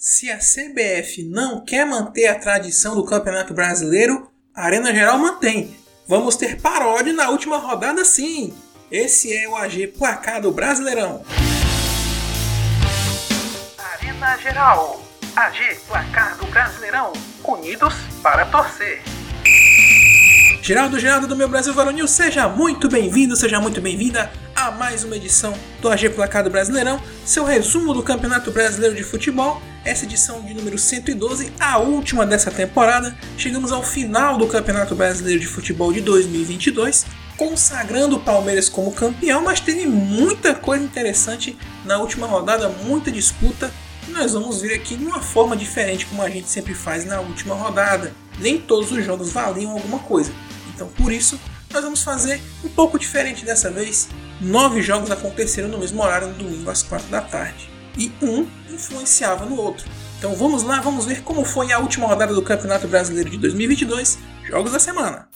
Se 0.00 0.30
a 0.30 0.38
CBF 0.38 1.24
não 1.24 1.64
quer 1.64 1.84
manter 1.84 2.28
a 2.28 2.38
tradição 2.38 2.94
do 2.94 3.04
Campeonato 3.04 3.52
Brasileiro, 3.52 4.30
a 4.54 4.62
Arena 4.62 4.94
Geral 4.94 5.18
mantém. 5.18 5.76
Vamos 6.06 6.36
ter 6.36 6.60
paródia 6.60 7.12
na 7.12 7.30
última 7.30 7.58
rodada 7.58 8.04
sim. 8.04 8.54
Esse 8.92 9.36
é 9.36 9.48
o 9.48 9.56
AG 9.56 9.88
Placar 9.88 10.40
do 10.40 10.52
Brasileirão. 10.52 11.24
Arena 13.76 14.36
Geral. 14.36 15.02
AG 15.34 15.80
Placar 15.88 16.38
do 16.38 16.46
Brasileirão. 16.46 17.12
Unidos 17.42 17.92
para 18.22 18.46
torcer. 18.46 19.02
Geraldo 20.62 21.00
Geraldo 21.00 21.26
do 21.26 21.34
meu 21.34 21.48
Brasil 21.48 21.74
Varonil, 21.74 22.06
seja 22.06 22.48
muito 22.48 22.88
bem-vindo, 22.88 23.34
seja 23.34 23.60
muito 23.60 23.80
bem-vinda 23.80 24.30
a 24.54 24.70
mais 24.70 25.02
uma 25.02 25.16
edição 25.16 25.52
do 25.80 25.88
AG 25.88 26.10
Placado 26.10 26.50
Brasileirão, 26.50 27.02
seu 27.24 27.42
resumo 27.42 27.92
do 27.92 28.02
Campeonato 28.02 28.52
Brasileiro 28.52 28.94
de 28.94 29.02
Futebol, 29.02 29.60
essa 29.84 30.04
edição 30.04 30.40
de 30.42 30.54
número 30.54 30.78
112, 30.78 31.52
a 31.58 31.78
última 31.78 32.26
dessa 32.26 32.50
temporada. 32.50 33.16
Chegamos 33.36 33.72
ao 33.72 33.82
final 33.82 34.36
do 34.36 34.46
Campeonato 34.46 34.94
Brasileiro 34.94 35.40
de 35.40 35.46
Futebol 35.46 35.92
de 35.92 36.00
2022, 36.00 37.06
consagrando 37.36 38.16
o 38.16 38.20
Palmeiras 38.20 38.68
como 38.68 38.92
campeão, 38.92 39.42
mas 39.42 39.60
teve 39.60 39.86
muita 39.86 40.54
coisa 40.54 40.84
interessante 40.84 41.56
na 41.84 41.98
última 41.98 42.26
rodada, 42.26 42.68
muita 42.84 43.10
disputa, 43.10 43.72
e 44.08 44.10
nós 44.10 44.32
vamos 44.32 44.60
ver 44.60 44.74
aqui 44.74 44.96
de 44.96 45.04
uma 45.04 45.20
forma 45.20 45.56
diferente 45.56 46.06
como 46.06 46.22
a 46.22 46.30
gente 46.30 46.48
sempre 46.48 46.74
faz 46.74 47.04
na 47.04 47.20
última 47.20 47.54
rodada. 47.54 48.12
Nem 48.38 48.58
todos 48.58 48.90
os 48.90 49.04
jogos 49.04 49.30
valiam 49.30 49.72
alguma 49.72 49.98
coisa. 49.98 50.32
Então, 50.74 50.88
por 50.88 51.12
isso, 51.12 51.38
nós 51.72 51.82
vamos 51.82 52.02
fazer 52.02 52.40
um 52.64 52.68
pouco 52.68 52.98
diferente 52.98 53.44
dessa 53.44 53.70
vez. 53.70 54.08
Nove 54.40 54.80
jogos 54.80 55.10
aconteceram 55.10 55.68
no 55.68 55.78
mesmo 55.78 56.02
horário, 56.02 56.28
no 56.28 56.34
domingo 56.34 56.70
às 56.70 56.82
quatro 56.82 57.08
da 57.08 57.20
tarde. 57.20 57.77
E 57.98 58.12
um 58.22 58.46
influenciava 58.72 59.44
no 59.44 59.60
outro. 59.60 59.86
Então 60.18 60.34
vamos 60.34 60.62
lá, 60.62 60.80
vamos 60.80 61.04
ver 61.04 61.22
como 61.22 61.44
foi 61.44 61.72
a 61.72 61.78
última 61.80 62.06
rodada 62.06 62.32
do 62.32 62.42
Campeonato 62.42 62.86
Brasileiro 62.88 63.28
de 63.28 63.38
2022, 63.38 64.18
Jogos 64.44 64.72
da 64.72 64.78
Semana. 64.78 65.28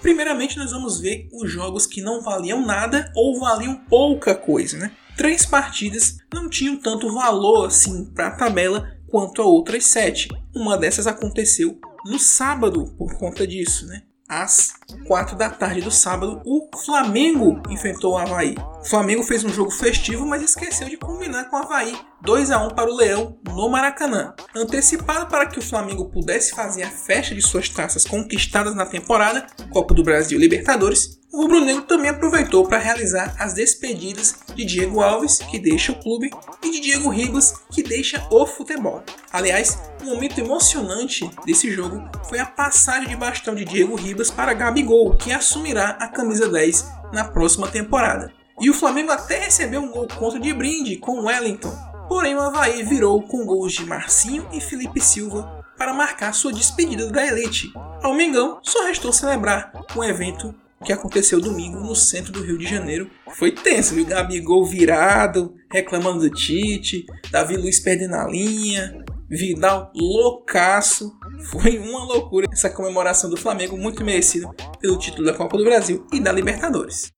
Primeiramente, 0.00 0.56
nós 0.56 0.70
vamos 0.70 1.00
ver 1.00 1.28
os 1.32 1.50
jogos 1.50 1.84
que 1.86 2.00
não 2.00 2.22
valiam 2.22 2.64
nada 2.64 3.10
ou 3.14 3.38
valiam 3.38 3.74
pouca 3.88 4.34
coisa, 4.34 4.78
né? 4.78 4.92
Três 5.16 5.44
partidas 5.44 6.18
não 6.32 6.48
tinham 6.48 6.76
tanto 6.76 7.12
valor 7.12 7.66
assim 7.66 8.04
para 8.14 8.28
a 8.28 8.36
tabela 8.36 8.88
quanto 9.08 9.42
a 9.42 9.44
outras 9.44 9.86
sete. 9.86 10.28
Uma 10.54 10.78
dessas 10.78 11.06
aconteceu 11.06 11.78
no 12.04 12.18
sábado 12.18 12.94
por 12.96 13.18
conta 13.18 13.46
disso, 13.46 13.86
né? 13.86 14.02
Às 14.28 14.74
4 15.06 15.36
da 15.36 15.48
tarde 15.48 15.80
do 15.82 15.90
sábado, 15.90 16.42
o 16.44 16.68
Flamengo 16.84 17.62
enfrentou 17.70 18.14
o 18.14 18.18
Havaí. 18.18 18.56
O 18.80 18.84
Flamengo 18.84 19.22
fez 19.22 19.44
um 19.44 19.48
jogo 19.48 19.70
festivo, 19.70 20.26
mas 20.26 20.42
esqueceu 20.42 20.88
de 20.88 20.96
combinar 20.96 21.44
com 21.44 21.56
o 21.56 21.60
Havaí. 21.60 21.96
2 22.26 22.50
a 22.50 22.58
1 22.58 22.70
para 22.70 22.90
o 22.90 22.96
Leão 22.96 23.38
no 23.46 23.68
Maracanã. 23.68 24.34
Antecipado 24.52 25.28
para 25.28 25.46
que 25.46 25.60
o 25.60 25.62
Flamengo 25.62 26.10
pudesse 26.10 26.56
fazer 26.56 26.82
a 26.82 26.90
festa 26.90 27.32
de 27.32 27.40
suas 27.40 27.68
taças 27.68 28.04
conquistadas 28.04 28.74
na 28.74 28.84
temporada, 28.84 29.46
Copa 29.70 29.94
do 29.94 30.02
Brasil 30.02 30.36
e 30.36 30.40
Libertadores, 30.40 31.20
o 31.32 31.42
Rubro 31.42 31.64
Negro 31.64 31.82
também 31.82 32.10
aproveitou 32.10 32.66
para 32.66 32.78
realizar 32.78 33.32
as 33.38 33.54
despedidas 33.54 34.40
de 34.56 34.64
Diego 34.64 35.02
Alves, 35.02 35.38
que 35.38 35.58
deixa 35.58 35.92
o 35.92 36.00
clube, 36.00 36.30
e 36.64 36.70
de 36.72 36.80
Diego 36.80 37.10
Ribas, 37.10 37.54
que 37.70 37.82
deixa 37.82 38.26
o 38.28 38.44
futebol. 38.44 39.04
Aliás, 39.32 39.78
um 40.02 40.06
momento 40.06 40.40
emocionante 40.40 41.30
desse 41.44 41.70
jogo 41.70 42.10
foi 42.28 42.40
a 42.40 42.46
passagem 42.46 43.08
de 43.08 43.16
bastão 43.16 43.54
de 43.54 43.64
Diego 43.64 43.94
Ribas 43.94 44.32
para 44.32 44.52
Gabigol, 44.52 45.14
que 45.16 45.32
assumirá 45.32 45.90
a 46.00 46.08
camisa 46.08 46.48
10 46.48 46.84
na 47.12 47.24
próxima 47.24 47.68
temporada. 47.68 48.32
E 48.58 48.70
o 48.70 48.74
Flamengo 48.74 49.12
até 49.12 49.38
recebeu 49.38 49.82
um 49.82 49.90
gol 49.90 50.08
contra 50.08 50.40
de 50.40 50.52
brinde 50.54 50.96
com 50.96 51.24
Wellington. 51.24 51.76
Porém, 52.08 52.34
o 52.34 52.40
Havaí 52.40 52.82
virou 52.82 53.22
com 53.22 53.44
gols 53.44 53.72
de 53.72 53.84
Marcinho 53.84 54.46
e 54.52 54.60
Felipe 54.60 55.00
Silva 55.00 55.64
para 55.76 55.92
marcar 55.92 56.32
sua 56.32 56.52
despedida 56.52 57.10
da 57.10 57.26
elite. 57.26 57.72
Ao 58.02 58.14
Mengão, 58.14 58.58
só 58.62 58.84
restou 58.84 59.12
celebrar 59.12 59.72
um 59.96 60.02
evento 60.02 60.54
que 60.84 60.92
aconteceu 60.92 61.40
domingo 61.40 61.80
no 61.80 61.94
centro 61.94 62.32
do 62.32 62.42
Rio 62.42 62.58
de 62.58 62.66
Janeiro. 62.66 63.10
Foi 63.34 63.50
tenso, 63.50 63.94
viu? 63.94 64.06
Gabigol 64.06 64.64
virado, 64.64 65.54
reclamando 65.70 66.20
do 66.20 66.30
Tite, 66.30 67.04
Davi 67.30 67.56
Luiz 67.56 67.80
perdendo 67.80 68.14
a 68.14 68.26
linha, 68.26 69.04
Vidal 69.28 69.90
loucaço. 69.94 71.12
Foi 71.50 71.78
uma 71.78 72.04
loucura 72.04 72.46
essa 72.52 72.70
comemoração 72.70 73.28
do 73.28 73.36
Flamengo, 73.36 73.76
muito 73.76 74.04
merecida 74.04 74.48
pelo 74.80 74.98
título 74.98 75.26
da 75.26 75.34
Copa 75.34 75.58
do 75.58 75.64
Brasil 75.64 76.06
e 76.12 76.20
da 76.20 76.30
Libertadores. 76.30 77.15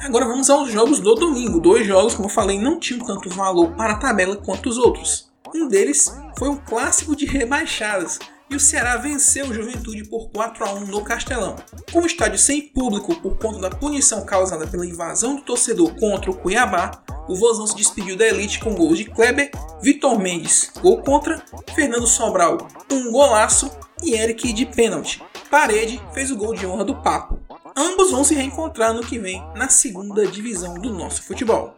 Agora 0.00 0.26
vamos 0.26 0.50
aos 0.50 0.70
jogos 0.70 1.00
do 1.00 1.14
domingo. 1.14 1.60
Dois 1.60 1.86
jogos, 1.86 2.14
como 2.14 2.28
eu 2.28 2.32
falei, 2.32 2.58
não 2.58 2.78
tinham 2.78 3.04
tanto 3.04 3.30
valor 3.30 3.72
para 3.72 3.94
a 3.94 3.98
tabela 3.98 4.36
quanto 4.36 4.68
os 4.68 4.78
outros. 4.78 5.30
Um 5.54 5.68
deles 5.68 6.14
foi 6.38 6.48
um 6.48 6.56
clássico 6.56 7.16
de 7.16 7.24
rebaixadas, 7.24 8.18
e 8.48 8.54
o 8.54 8.60
Ceará 8.60 8.96
venceu 8.96 9.46
o 9.46 9.54
Juventude 9.54 10.04
por 10.04 10.30
4 10.30 10.64
a 10.64 10.72
1 10.74 10.86
no 10.86 11.02
Castelão. 11.02 11.56
Com 11.92 12.00
o 12.00 12.06
estádio 12.06 12.38
sem 12.38 12.62
público 12.62 13.14
por 13.16 13.36
conta 13.38 13.58
da 13.58 13.70
punição 13.70 14.24
causada 14.24 14.66
pela 14.66 14.86
invasão 14.86 15.36
do 15.36 15.42
torcedor 15.42 15.94
contra 15.98 16.30
o 16.30 16.36
Cuiabá, 16.36 17.02
o 17.28 17.34
Vozão 17.34 17.66
se 17.66 17.74
despediu 17.74 18.16
da 18.16 18.26
elite 18.26 18.60
com 18.60 18.74
gols 18.74 18.98
de 18.98 19.06
Kleber, 19.06 19.50
Vitor 19.82 20.18
Mendes, 20.18 20.70
gol 20.80 21.02
contra, 21.02 21.42
Fernando 21.74 22.06
Sobral, 22.06 22.58
um 22.92 23.10
golaço 23.10 23.70
e 24.02 24.14
Eric 24.14 24.52
de 24.52 24.66
pênalti. 24.66 25.22
Parede 25.46 26.02
fez 26.12 26.30
o 26.30 26.36
gol 26.36 26.54
de 26.54 26.66
honra 26.66 26.84
do 26.84 26.96
Papo. 26.96 27.38
Ambos 27.76 28.10
vão 28.10 28.24
se 28.24 28.34
reencontrar 28.34 28.92
no 28.92 29.06
que 29.06 29.18
vem 29.18 29.42
na 29.54 29.68
segunda 29.68 30.26
divisão 30.26 30.74
do 30.74 30.92
nosso 30.92 31.22
futebol. 31.22 31.74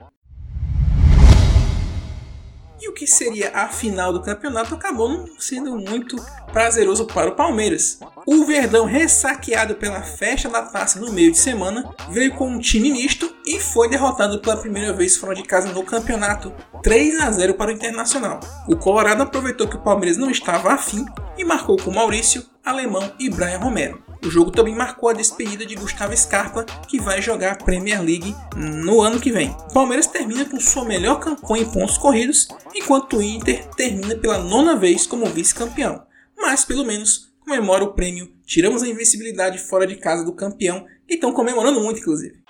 E 2.81 2.89
o 2.89 2.95
que 2.95 3.07
seria 3.07 3.51
a 3.55 3.69
final 3.69 4.13
do 4.13 4.23
campeonato 4.23 4.75
acabou 4.75 5.09
não 5.09 5.39
sendo 5.39 5.77
muito 5.77 6.17
prazeroso 6.49 7.07
para 7.07 7.31
o 7.31 7.35
Palmeiras. 7.35 8.01
O 8.27 8.45
Verdão, 8.45 8.85
ressaqueado 8.85 9.77
pela 9.77 10.03
festa 10.03 10.49
da 10.49 10.63
taça 10.63 11.01
no 11.01 11.13
meio 11.13 11.33
de 11.33 11.39
semana, 11.39 11.89
veio 12.11 12.35
com 12.35 12.49
um 12.49 12.59
time 12.59 12.91
misto 12.91 13.35
e 13.47 13.59
foi 13.59 13.89
derrotado 13.89 14.41
pela 14.41 14.57
primeira 14.57 14.93
vez 14.93 15.17
fora 15.17 15.35
de 15.35 15.43
casa 15.43 15.73
no 15.73 15.83
campeonato, 15.83 16.53
3 16.83 17.21
a 17.21 17.31
0 17.31 17.55
para 17.55 17.71
o 17.71 17.75
Internacional. 17.75 18.41
O 18.67 18.77
Colorado 18.77 19.23
aproveitou 19.23 19.69
que 19.69 19.77
o 19.77 19.83
Palmeiras 19.83 20.17
não 20.17 20.31
estava 20.31 20.73
afim 20.73 21.07
e 21.37 21.45
marcou 21.45 21.77
com 21.77 21.91
Maurício, 21.91 22.45
Alemão 22.65 23.13
e 23.19 23.31
Brian 23.31 23.59
Romero. 23.59 24.03
O 24.25 24.31
jogo 24.31 24.51
também 24.51 24.75
marcou 24.75 25.09
a 25.09 25.13
despedida 25.13 25.65
de 25.65 25.77
Gustavo 25.77 26.17
Scarpa, 26.17 26.65
que 26.89 27.01
vai 27.01 27.23
jogar 27.23 27.53
a 27.53 27.65
Premier 27.65 28.03
League 28.03 28.35
no 28.57 29.01
ano 29.01 29.21
que 29.21 29.31
vem. 29.31 29.57
O 29.71 29.73
Palmeiras 29.73 30.07
termina 30.07 30.45
com 30.45 30.59
sua 30.59 30.85
melhor 30.85 31.21
campanha 31.21 31.63
em 31.63 31.71
pontos 31.71 31.97
corridos, 31.97 32.49
enquanto 32.75 33.17
o 33.17 33.23
Inter 33.23 33.67
termina 33.77 34.17
pela 34.17 34.39
nona 34.39 34.77
vez 34.77 35.07
como 35.07 35.27
vice-campeão. 35.27 36.08
Mas 36.49 36.65
pelo 36.65 36.83
menos 36.83 37.31
comemora 37.41 37.85
o 37.85 37.93
prêmio 37.93 38.35
Tiramos 38.47 38.83
a 38.83 38.89
Invencibilidade 38.89 39.59
fora 39.59 39.87
de 39.87 39.97
casa 39.97 40.25
do 40.25 40.33
campeão, 40.33 40.87
e 41.07 41.13
estão 41.13 41.31
comemorando 41.31 41.79
muito, 41.79 42.01
inclusive. 42.01 42.43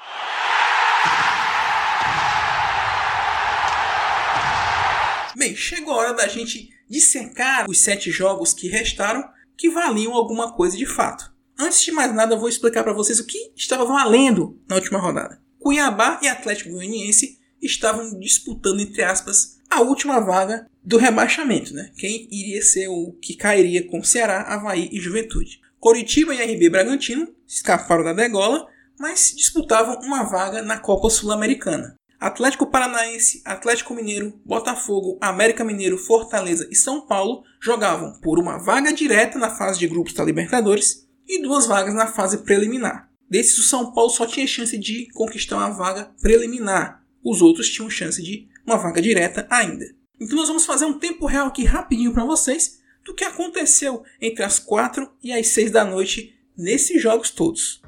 Bem, 5.36 5.56
chegou 5.56 5.94
a 5.94 5.96
hora 5.96 6.12
da 6.14 6.28
gente 6.28 6.68
dissecar 6.88 7.68
os 7.68 7.80
sete 7.80 8.12
jogos 8.12 8.54
que 8.54 8.68
restaram 8.68 9.28
que 9.56 9.68
valiam 9.68 10.14
alguma 10.14 10.52
coisa 10.52 10.76
de 10.76 10.86
fato. 10.86 11.34
Antes 11.58 11.82
de 11.82 11.90
mais 11.90 12.14
nada, 12.14 12.36
eu 12.36 12.38
vou 12.38 12.48
explicar 12.48 12.84
para 12.84 12.92
vocês 12.92 13.18
o 13.18 13.26
que 13.26 13.52
estava 13.56 13.84
valendo 13.84 14.62
na 14.68 14.76
última 14.76 15.00
rodada. 15.00 15.42
Cuiabá 15.58 16.20
e 16.22 16.28
Atlético 16.28 16.70
Goianiense 16.70 17.36
estavam 17.60 18.16
disputando, 18.20 18.78
entre 18.78 19.02
aspas, 19.02 19.57
a 19.70 19.80
última 19.80 20.20
vaga 20.20 20.66
do 20.82 20.96
rebaixamento, 20.96 21.74
né? 21.74 21.90
Quem 21.96 22.28
iria 22.30 22.62
ser 22.62 22.88
o 22.88 23.12
que 23.20 23.36
cairia 23.36 23.86
com 23.86 24.02
Ceará, 24.02 24.42
Havaí 24.42 24.88
e 24.90 25.00
Juventude. 25.00 25.60
Coritiba 25.78 26.34
e 26.34 26.42
RB 26.42 26.70
Bragantino 26.70 27.28
escaparam 27.46 28.02
da 28.02 28.12
degola, 28.12 28.66
mas 28.98 29.32
disputavam 29.36 30.00
uma 30.02 30.24
vaga 30.24 30.62
na 30.62 30.78
Copa 30.78 31.10
Sul-Americana. 31.10 31.94
Atlético 32.18 32.66
Paranaense, 32.66 33.42
Atlético 33.44 33.94
Mineiro, 33.94 34.40
Botafogo, 34.44 35.18
América 35.20 35.64
Mineiro, 35.64 35.96
Fortaleza 35.96 36.66
e 36.68 36.74
São 36.74 37.06
Paulo 37.06 37.44
jogavam 37.62 38.18
por 38.20 38.40
uma 38.40 38.58
vaga 38.58 38.92
direta 38.92 39.38
na 39.38 39.50
fase 39.50 39.78
de 39.78 39.86
grupos 39.86 40.14
da 40.14 40.24
Libertadores 40.24 41.06
e 41.28 41.40
duas 41.40 41.66
vagas 41.66 41.94
na 41.94 42.08
fase 42.08 42.38
preliminar. 42.38 43.08
Desses, 43.30 43.58
o 43.58 43.62
São 43.62 43.92
Paulo 43.92 44.10
só 44.10 44.26
tinha 44.26 44.46
chance 44.46 44.76
de 44.76 45.06
conquistar 45.12 45.58
uma 45.58 45.70
vaga 45.70 46.10
preliminar. 46.20 47.04
Os 47.22 47.40
outros 47.42 47.68
tinham 47.68 47.90
chance 47.90 48.20
de 48.20 48.48
uma 48.68 48.76
vaga 48.76 49.00
direta 49.00 49.46
ainda. 49.50 49.86
Então 50.20 50.36
nós 50.36 50.48
vamos 50.48 50.66
fazer 50.66 50.84
um 50.84 50.98
tempo 50.98 51.24
real 51.24 51.46
aqui 51.46 51.64
rapidinho 51.64 52.12
para 52.12 52.26
vocês 52.26 52.78
do 53.02 53.14
que 53.14 53.24
aconteceu 53.24 54.02
entre 54.20 54.44
as 54.44 54.58
4 54.58 55.10
e 55.22 55.32
as 55.32 55.48
6 55.48 55.70
da 55.70 55.86
noite 55.86 56.38
nesses 56.54 57.00
jogos 57.00 57.30
todos. 57.30 57.80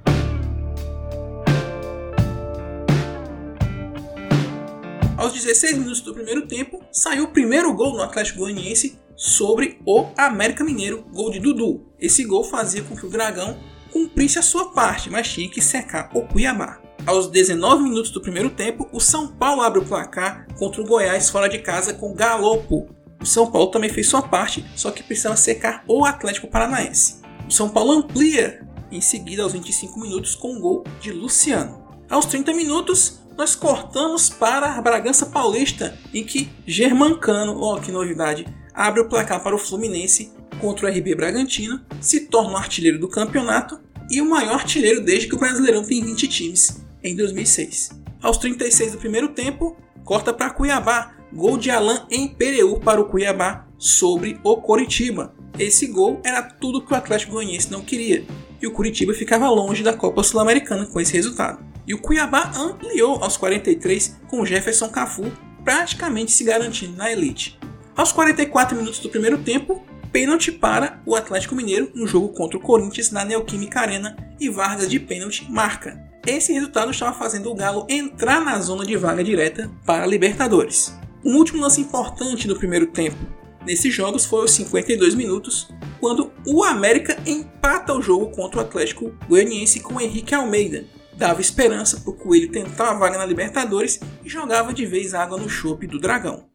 Aos 5.19 5.35
16 5.35 5.77
minutos 5.77 6.01
do 6.01 6.15
primeiro 6.15 6.47
tempo, 6.47 6.83
saiu 6.91 7.25
o 7.25 7.29
primeiro 7.29 7.75
gol 7.75 7.93
no 7.93 8.03
Atlético 8.03 8.39
Goianiense 8.39 8.99
sobre 9.15 9.79
o 9.85 10.07
América 10.17 10.65
Mineiro, 10.65 11.05
gol 11.13 11.31
de 11.31 11.41
Dudu. 11.41 11.93
Esse 11.99 12.25
gol 12.25 12.43
fazia 12.43 12.83
com 12.83 12.97
que 12.97 13.05
o 13.05 13.11
Dragão 13.11 13.61
cumprisse 13.93 14.39
a 14.39 14.43
sua 14.43 14.73
parte, 14.73 15.11
mas 15.11 15.29
tinha 15.31 15.51
que 15.51 15.61
secar 15.61 16.09
o 16.15 16.23
Cuiabá. 16.23 16.81
Aos 17.07 17.29
19 17.29 17.83
minutos 17.83 18.11
do 18.11 18.21
primeiro 18.21 18.51
tempo, 18.51 18.89
o 18.93 19.01
São 19.01 19.27
Paulo 19.27 19.63
abre 19.63 19.79
o 19.79 19.85
placar 19.85 20.47
contra 20.59 20.83
o 20.83 20.87
Goiás 20.87 21.31
fora 21.31 21.49
de 21.49 21.59
casa 21.59 21.95
com 21.95 22.15
Galopo. 22.15 22.89
O 23.21 23.27
São 23.27 23.51
Paulo 23.51 23.71
também 23.71 23.91
fez 23.91 24.07
sua 24.07 24.23
parte, 24.23 24.65
só 24.77 24.91
que 24.91 25.03
precisava 25.03 25.37
secar 25.37 25.83
o 25.89 26.05
Atlético 26.05 26.49
Paranaense. 26.49 27.21
O 27.49 27.51
São 27.51 27.69
Paulo 27.69 27.93
amplia 27.93 28.67
em 28.93 29.01
seguida 29.01 29.43
aos 29.43 29.53
25 29.53 29.99
minutos 29.99 30.35
com 30.35 30.55
um 30.55 30.61
gol 30.61 30.85
de 31.01 31.11
Luciano. 31.11 31.83
Aos 32.09 32.27
30 32.27 32.53
minutos, 32.53 33.21
nós 33.37 33.55
cortamos 33.55 34.29
para 34.29 34.75
a 34.75 34.83
Bragança 34.83 35.27
Paulista, 35.27 35.99
em 36.13 36.25
que 36.25 36.51
Germancano, 36.67 37.59
ó 37.61 37.77
oh, 37.77 37.81
que 37.81 37.91
novidade, 37.91 38.47
abre 38.75 39.01
o 39.01 39.09
placar 39.09 39.43
para 39.43 39.55
o 39.55 39.59
Fluminense 39.59 40.33
contra 40.61 40.87
o 40.87 40.91
RB 40.91 41.15
Bragantino, 41.15 41.81
se 42.01 42.27
torna 42.27 42.55
o 42.55 42.57
artilheiro 42.57 42.99
do 42.99 43.09
campeonato 43.09 43.81
e 44.11 44.21
o 44.21 44.29
maior 44.29 44.55
artilheiro 44.55 45.03
desde 45.03 45.29
que 45.29 45.35
o 45.35 45.39
Brasileirão 45.39 45.85
tem 45.85 46.05
20 46.05 46.29
times, 46.29 46.85
em 47.03 47.17
2006. 47.17 47.91
Aos 48.23 48.37
36 48.39 48.93
do 48.93 48.99
primeiro 48.99 49.29
tempo, 49.29 49.77
corta 50.05 50.33
para 50.33 50.51
Cuiabá, 50.51 51.15
gol 51.33 51.57
de 51.57 51.71
Alain 51.71 52.01
em 52.11 52.29
Pereu 52.29 52.79
para 52.81 53.01
o 53.01 53.07
Cuiabá 53.07 53.67
sobre 53.79 54.39
o 54.45 54.57
Coritiba. 54.59 55.35
Esse 55.59 55.87
gol 55.87 56.21
era 56.25 56.43
tudo 56.43 56.85
que 56.85 56.93
o 56.93 56.97
Atlético 56.97 57.33
Goianiense 57.33 57.71
não 57.71 57.83
queria, 57.83 58.25
e 58.61 58.67
o 58.67 58.73
Curitiba 58.73 59.15
ficava 59.15 59.49
longe 59.49 59.83
da 59.83 59.93
Copa 59.93 60.23
Sul-Americana 60.23 60.87
com 60.87 61.01
esse 61.01 61.13
resultado. 61.13 61.65
E 61.87 61.95
o 61.95 61.99
Cuiabá 61.99 62.53
ampliou 62.57 63.23
aos 63.23 63.37
43 63.37 64.21
com 64.29 64.45
Jefferson 64.45 64.89
Cafu 64.89 65.31
praticamente 65.65 66.33
se 66.33 66.45
garantindo 66.45 66.97
na 66.97 67.11
elite. 67.11 67.59
Aos 67.97 68.13
44 68.13 68.77
minutos 68.77 69.01
do 69.01 69.11
primeiro 69.11 69.39
tempo, 69.39 69.85
pênalti 70.13 70.51
para 70.51 71.01
o 71.07 71.15
Atlético 71.15 71.55
Mineiro 71.55 71.91
no 71.95 72.07
jogo 72.07 72.31
contra 72.31 72.59
o 72.59 72.61
Corinthians 72.61 73.11
na 73.11 73.25
Neoquímica 73.25 73.81
Arena 73.81 74.17
e 74.39 74.49
Vargas 74.49 74.89
de 74.89 74.99
pênalti 74.99 75.51
marca. 75.51 76.10
Esse 76.27 76.53
resultado 76.53 76.91
estava 76.91 77.17
fazendo 77.17 77.51
o 77.51 77.55
Galo 77.55 77.87
entrar 77.89 78.45
na 78.45 78.61
zona 78.61 78.85
de 78.85 78.97
vaga 78.97 79.25
direta 79.25 79.71
para 79.87 80.05
a 80.05 80.07
Libertadores. 80.07 80.95
Um 81.25 81.37
último 81.37 81.63
lance 81.63 81.81
importante 81.81 82.47
no 82.47 82.59
primeiro 82.59 82.87
tempo 82.87 83.41
nesses 83.65 83.95
jogos 83.95 84.25
foi 84.25 84.41
aos 84.41 84.53
52 84.53 85.15
minutos, 85.15 85.69
quando 86.01 86.33
o 86.47 86.65
América 86.65 87.17
empata 87.27 87.95
o 87.95 88.03
jogo 88.03 88.31
contra 88.31 88.59
o 88.59 88.63
Atlético 88.63 89.15
Goianiense 89.29 89.81
com 89.81 90.01
Henrique 90.01 90.35
Almeida, 90.35 90.85
dava 91.17 91.41
esperança 91.41 92.01
para 92.01 92.11
o 92.11 92.17
Coelho 92.17 92.51
tentar 92.51 92.91
a 92.91 92.95
vaga 92.95 93.19
na 93.19 93.27
Libertadores 93.27 94.01
e 94.25 94.29
jogava 94.29 94.73
de 94.73 94.87
vez 94.87 95.15
água 95.15 95.39
no 95.39 95.49
chope 95.49 95.87
do 95.87 96.01
Dragão. 96.01 96.50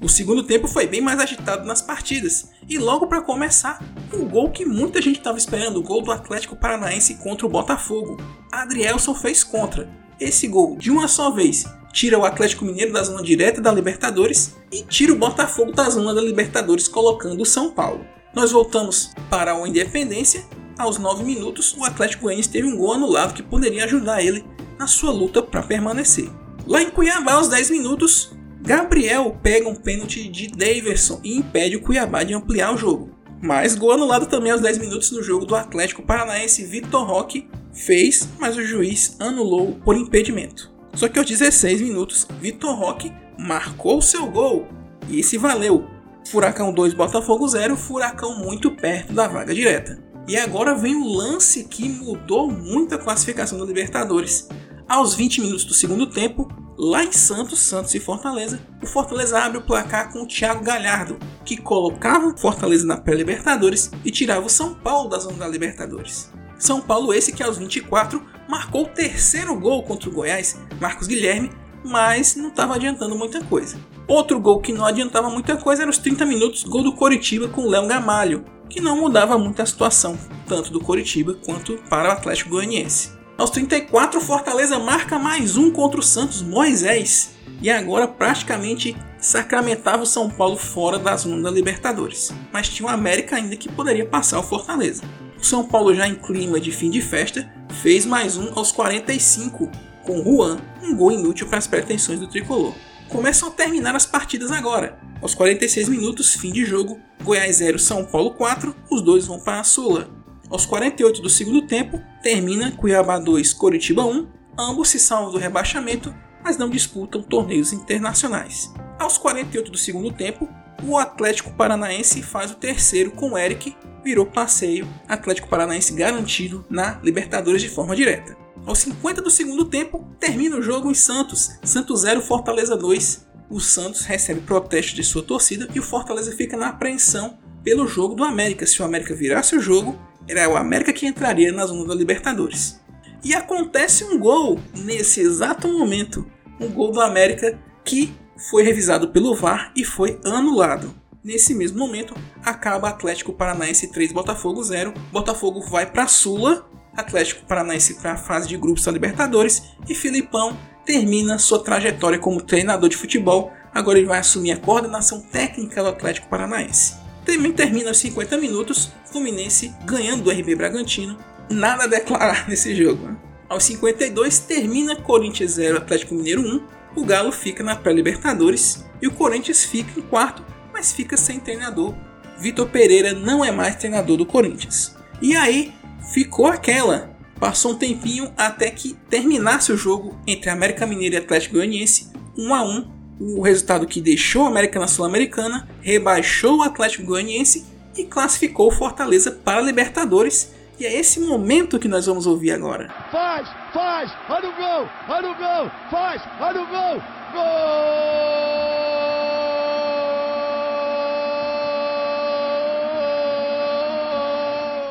O 0.00 0.08
segundo 0.08 0.44
tempo 0.44 0.68
foi 0.68 0.86
bem 0.86 1.00
mais 1.00 1.18
agitado 1.18 1.66
nas 1.66 1.82
partidas, 1.82 2.50
e 2.68 2.78
logo 2.78 3.08
para 3.08 3.20
começar, 3.20 3.82
o 4.12 4.24
gol 4.26 4.50
que 4.50 4.64
muita 4.64 5.02
gente 5.02 5.18
estava 5.18 5.36
esperando, 5.36 5.78
o 5.78 5.82
gol 5.82 6.02
do 6.02 6.12
Atlético 6.12 6.54
Paranaense 6.54 7.14
contra 7.16 7.44
o 7.44 7.48
Botafogo. 7.48 8.16
Adrielson 8.52 9.12
fez 9.12 9.42
contra. 9.42 9.90
Esse 10.20 10.46
gol, 10.46 10.76
de 10.76 10.90
uma 10.90 11.08
só 11.08 11.32
vez, 11.32 11.64
tira 11.92 12.16
o 12.16 12.24
Atlético 12.24 12.64
Mineiro 12.64 12.92
da 12.92 13.02
zona 13.02 13.22
direta 13.22 13.60
da 13.60 13.72
Libertadores 13.72 14.54
e 14.70 14.84
tira 14.84 15.12
o 15.12 15.18
Botafogo 15.18 15.72
da 15.72 15.90
zona 15.90 16.14
da 16.14 16.20
Libertadores, 16.20 16.86
colocando 16.86 17.42
o 17.42 17.46
São 17.46 17.72
Paulo. 17.72 18.06
Nós 18.32 18.52
voltamos 18.52 19.10
para 19.28 19.60
o 19.60 19.66
Independência 19.66 20.44
aos 20.78 20.96
9 20.96 21.24
minutos, 21.24 21.74
o 21.76 21.84
Atlético 21.84 22.22
Goianiense 22.22 22.50
teve 22.50 22.68
um 22.68 22.76
gol 22.76 22.92
anulado 22.92 23.34
que 23.34 23.42
poderia 23.42 23.84
ajudar 23.84 24.22
ele 24.22 24.44
na 24.78 24.86
sua 24.86 25.10
luta 25.10 25.42
para 25.42 25.60
permanecer. 25.60 26.30
Lá 26.64 26.80
em 26.80 26.90
Cuiabá, 26.90 27.32
aos 27.32 27.48
10 27.48 27.70
minutos, 27.70 28.30
Gabriel 28.60 29.36
pega 29.42 29.68
um 29.68 29.74
pênalti 29.74 30.28
de 30.28 30.48
Daverson 30.48 31.20
e 31.22 31.36
impede 31.36 31.76
o 31.76 31.80
Cuiabá 31.80 32.22
de 32.22 32.34
ampliar 32.34 32.74
o 32.74 32.76
jogo. 32.76 33.16
Mas 33.40 33.76
gol 33.76 33.92
anulado 33.92 34.26
também 34.26 34.50
aos 34.50 34.60
10 34.60 34.78
minutos 34.78 35.10
no 35.12 35.22
jogo 35.22 35.46
do 35.46 35.54
Atlético 35.54 36.02
Paranaense, 36.02 36.64
Vitor 36.64 37.06
Roque 37.06 37.48
fez, 37.72 38.28
mas 38.38 38.56
o 38.56 38.64
juiz 38.64 39.16
anulou 39.20 39.78
por 39.84 39.96
impedimento. 39.96 40.72
Só 40.94 41.08
que 41.08 41.18
aos 41.18 41.28
16 41.28 41.80
minutos, 41.80 42.26
Vitor 42.40 42.74
Roque 42.74 43.12
marcou 43.38 44.02
seu 44.02 44.26
gol 44.26 44.66
e 45.08 45.20
esse 45.20 45.38
valeu. 45.38 45.86
Furacão 46.26 46.72
2, 46.72 46.94
Botafogo 46.94 47.46
0, 47.46 47.76
Furacão 47.76 48.38
muito 48.38 48.72
perto 48.72 49.12
da 49.12 49.28
vaga 49.28 49.54
direta. 49.54 49.98
E 50.26 50.36
agora 50.36 50.74
vem 50.74 50.96
o 50.96 51.06
lance 51.06 51.64
que 51.64 51.88
mudou 51.88 52.50
muito 52.50 52.94
a 52.94 52.98
classificação 52.98 53.58
da 53.58 53.64
Libertadores. 53.64 54.48
Aos 54.88 55.14
20 55.14 55.42
minutos 55.42 55.64
do 55.66 55.74
segundo 55.74 56.06
tempo, 56.06 56.50
lá 56.78 57.04
em 57.04 57.12
Santos, 57.12 57.58
Santos 57.58 57.94
e 57.94 58.00
Fortaleza, 58.00 58.58
o 58.82 58.86
Fortaleza 58.86 59.38
abre 59.38 59.58
o 59.58 59.62
placar 59.62 60.10
com 60.10 60.22
o 60.22 60.26
Thiago 60.26 60.64
Galhardo, 60.64 61.18
que 61.44 61.58
colocava 61.58 62.26
o 62.26 62.38
Fortaleza 62.38 62.86
na 62.86 62.96
pré-Libertadores 62.96 63.90
e 64.02 64.10
tirava 64.10 64.46
o 64.46 64.48
São 64.48 64.72
Paulo 64.72 65.10
da 65.10 65.18
zona 65.18 65.40
da 65.40 65.48
Libertadores. 65.48 66.32
São 66.58 66.80
Paulo 66.80 67.12
esse 67.12 67.32
que 67.32 67.42
aos 67.42 67.58
24 67.58 68.24
marcou 68.48 68.84
o 68.84 68.88
terceiro 68.88 69.54
gol 69.60 69.82
contra 69.82 70.08
o 70.08 70.12
Goiás, 70.12 70.58
Marcos 70.80 71.06
Guilherme, 71.06 71.50
mas 71.84 72.34
não 72.34 72.48
estava 72.48 72.74
adiantando 72.74 73.14
muita 73.14 73.44
coisa. 73.44 73.76
Outro 74.06 74.40
gol 74.40 74.58
que 74.58 74.72
não 74.72 74.86
adiantava 74.86 75.28
muita 75.28 75.58
coisa 75.58 75.82
era 75.82 75.90
os 75.90 75.98
30 75.98 76.24
minutos, 76.24 76.64
gol 76.64 76.82
do 76.82 76.94
Coritiba 76.94 77.46
com 77.46 77.68
Léo 77.68 77.86
Gamalho, 77.86 78.42
que 78.70 78.80
não 78.80 78.96
mudava 78.96 79.36
muito 79.36 79.60
a 79.60 79.66
situação, 79.66 80.18
tanto 80.46 80.72
do 80.72 80.80
Coritiba 80.80 81.34
quanto 81.44 81.76
para 81.90 82.08
o 82.08 82.12
Atlético 82.12 82.50
Goianiense. 82.50 83.17
Aos 83.38 83.50
34, 83.50 84.20
Fortaleza 84.20 84.80
marca 84.80 85.16
mais 85.16 85.56
um 85.56 85.70
contra 85.70 86.00
o 86.00 86.02
Santos 86.02 86.42
Moisés, 86.42 87.30
e 87.62 87.70
agora 87.70 88.08
praticamente 88.08 88.96
sacramentava 89.16 90.02
o 90.02 90.06
São 90.06 90.28
Paulo 90.28 90.56
fora 90.56 90.98
da 90.98 91.16
zona 91.16 91.44
da 91.44 91.48
Libertadores, 91.48 92.34
mas 92.52 92.68
tinha 92.68 92.88
o 92.88 92.90
América 92.90 93.36
ainda 93.36 93.54
que 93.54 93.70
poderia 93.70 94.04
passar 94.04 94.40
o 94.40 94.42
Fortaleza. 94.42 95.04
O 95.40 95.44
São 95.46 95.64
Paulo, 95.64 95.94
já 95.94 96.08
em 96.08 96.16
clima 96.16 96.58
de 96.58 96.72
fim 96.72 96.90
de 96.90 97.00
festa, 97.00 97.48
fez 97.80 98.04
mais 98.04 98.36
um 98.36 98.58
aos 98.58 98.72
45 98.72 99.70
com 100.02 100.24
Juan, 100.24 100.58
um 100.82 100.96
gol 100.96 101.12
inútil 101.12 101.46
para 101.46 101.58
as 101.58 101.66
pretensões 101.68 102.18
do 102.18 102.26
tricolor. 102.26 102.74
Começam 103.08 103.50
a 103.50 103.52
terminar 103.52 103.94
as 103.94 104.04
partidas 104.04 104.50
agora. 104.50 104.98
Aos 105.22 105.36
46 105.36 105.88
minutos, 105.88 106.34
fim 106.34 106.50
de 106.50 106.64
jogo, 106.64 106.98
Goiás 107.22 107.58
0, 107.58 107.78
São 107.78 108.04
Paulo 108.04 108.32
4, 108.32 108.74
os 108.90 109.00
dois 109.00 109.28
vão 109.28 109.38
para 109.38 109.60
a 109.60 109.64
Sula. 109.64 110.10
Aos 110.50 110.64
48 110.64 111.20
do 111.20 111.28
segundo 111.28 111.62
tempo, 111.66 112.02
termina 112.22 112.72
Cuiabá 112.72 113.18
2, 113.18 113.52
Coritiba 113.52 114.04
1, 114.04 114.26
ambos 114.58 114.88
se 114.88 114.98
salvam 114.98 115.30
do 115.30 115.38
rebaixamento, 115.38 116.14
mas 116.42 116.56
não 116.56 116.70
disputam 116.70 117.22
torneios 117.22 117.72
internacionais. 117.72 118.72
Aos 118.98 119.18
48 119.18 119.70
do 119.70 119.76
segundo 119.76 120.10
tempo, 120.10 120.48
o 120.82 120.96
Atlético 120.96 121.52
Paranaense 121.52 122.22
faz 122.22 122.50
o 122.50 122.54
terceiro 122.54 123.10
com 123.10 123.32
o 123.32 123.38
Eric, 123.38 123.76
virou 124.02 124.24
passeio, 124.24 124.88
Atlético 125.06 125.48
Paranaense 125.48 125.92
garantido 125.92 126.64
na 126.70 126.98
Libertadores 127.02 127.60
de 127.60 127.68
forma 127.68 127.94
direta. 127.94 128.34
Aos 128.64 128.78
50 128.78 129.20
do 129.20 129.30
segundo 129.30 129.66
tempo, 129.66 130.08
termina 130.18 130.56
o 130.56 130.62
jogo 130.62 130.90
em 130.90 130.94
Santos, 130.94 131.58
Santos 131.62 132.00
0, 132.00 132.22
Fortaleza 132.22 132.74
2, 132.74 133.28
o 133.50 133.60
Santos 133.60 134.06
recebe 134.06 134.40
protesto 134.40 134.94
de 134.94 135.04
sua 135.04 135.22
torcida 135.22 135.68
e 135.74 135.78
o 135.78 135.82
Fortaleza 135.82 136.32
fica 136.32 136.56
na 136.56 136.68
apreensão 136.68 137.38
pelo 137.62 137.86
jogo 137.86 138.14
do 138.14 138.24
América. 138.24 138.66
Se 138.66 138.80
o 138.80 138.84
América 138.84 139.14
virasse 139.14 139.56
o 139.56 139.60
jogo, 139.60 139.98
era 140.28 140.48
o 140.48 140.56
América 140.56 140.92
que 140.92 141.06
entraria 141.06 141.52
na 141.52 141.66
zona 141.66 141.86
da 141.86 141.94
Libertadores. 141.94 142.80
E 143.24 143.34
acontece 143.34 144.04
um 144.04 144.18
gol 144.18 144.60
nesse 144.76 145.20
exato 145.20 145.66
momento, 145.68 146.26
um 146.60 146.68
gol 146.68 146.92
do 146.92 147.00
América 147.00 147.58
que 147.84 148.14
foi 148.50 148.62
revisado 148.62 149.08
pelo 149.08 149.34
VAR 149.34 149.72
e 149.74 149.84
foi 149.84 150.20
anulado. 150.24 150.94
Nesse 151.24 151.54
mesmo 151.54 151.78
momento, 151.78 152.14
acaba 152.44 152.88
Atlético 152.88 153.32
Paranaense 153.32 153.88
3 153.88 154.12
Botafogo 154.12 154.62
0. 154.62 154.94
Botafogo 155.10 155.60
vai 155.68 155.84
para 155.84 156.06
Sula, 156.06 156.68
Atlético 156.96 157.44
Paranaense 157.46 157.94
para 157.94 158.12
a 158.12 158.16
fase 158.16 158.48
de 158.48 158.56
grupos 158.56 158.84
da 158.84 158.92
Libertadores 158.92 159.62
e 159.88 159.94
Filipão 159.94 160.56
termina 160.84 161.38
sua 161.38 161.62
trajetória 161.62 162.18
como 162.18 162.40
treinador 162.40 162.88
de 162.88 162.96
futebol. 162.96 163.52
Agora 163.74 163.98
ele 163.98 164.06
vai 164.06 164.18
assumir 164.18 164.52
a 164.52 164.56
coordenação 164.56 165.20
técnica 165.20 165.82
do 165.82 165.88
Atlético 165.90 166.28
Paranaense. 166.28 167.07
Também 167.28 167.52
termina 167.52 167.90
aos 167.90 167.98
50 167.98 168.38
minutos, 168.38 168.90
Fluminense 169.04 169.74
ganhando 169.84 170.22
do 170.22 170.30
RB 170.30 170.54
Bragantino. 170.54 171.18
Nada 171.50 171.84
a 171.84 171.86
declarar 171.86 172.48
nesse 172.48 172.74
jogo. 172.74 173.06
Né? 173.06 173.16
Aos 173.50 173.64
52 173.64 174.38
termina 174.38 174.96
Corinthians 174.96 175.50
0, 175.50 175.76
Atlético 175.76 176.14
Mineiro 176.14 176.40
1. 176.40 176.62
O 176.96 177.04
Galo 177.04 177.30
fica 177.30 177.62
na 177.62 177.76
pré-Libertadores 177.76 178.82
e 179.02 179.06
o 179.06 179.10
Corinthians 179.10 179.62
fica 179.62 180.00
em 180.00 180.02
quarto, 180.02 180.42
mas 180.72 180.90
fica 180.90 181.18
sem 181.18 181.38
treinador. 181.38 181.94
Vitor 182.38 182.66
Pereira 182.66 183.12
não 183.12 183.44
é 183.44 183.52
mais 183.52 183.76
treinador 183.76 184.16
do 184.16 184.24
Corinthians. 184.24 184.96
E 185.20 185.36
aí 185.36 185.74
ficou 186.10 186.46
aquela 186.46 187.14
Passou 187.38 187.72
um 187.72 187.78
tempinho 187.78 188.32
até 188.36 188.68
que 188.68 188.96
terminasse 189.08 189.70
o 189.70 189.76
jogo 189.76 190.18
entre 190.26 190.50
América 190.50 190.84
Mineiro 190.84 191.14
e 191.14 191.18
Atlético 191.18 191.54
Goianiense, 191.54 192.10
1 192.36 192.52
a 192.52 192.62
1 192.64 192.97
o 193.20 193.42
resultado 193.42 193.86
que 193.86 194.00
deixou 194.00 194.44
a 194.44 194.48
América 194.48 194.78
na 194.78 194.86
Sul-Americana, 194.86 195.68
rebaixou 195.80 196.58
o 196.58 196.62
Atlético 196.62 197.04
Goianiense 197.04 197.66
e 197.96 198.04
classificou 198.04 198.68
o 198.68 198.72
Fortaleza 198.72 199.32
para 199.32 199.58
a 199.58 199.62
Libertadores. 199.62 200.54
E 200.78 200.86
é 200.86 200.94
esse 200.96 201.18
momento 201.18 201.78
que 201.78 201.88
nós 201.88 202.06
vamos 202.06 202.26
ouvir 202.26 202.52
agora. 202.52 202.88
Faz, 203.10 203.48
faz, 203.74 204.12
olha 204.28 204.48
o 204.48 204.54
gol, 204.54 204.88
olha 205.08 205.30
o 205.30 205.34
gol, 205.34 205.70
faz, 205.90 206.22
olha 206.40 206.62
o 206.62 206.66
gol, 206.66 207.02
gol! 207.32 208.58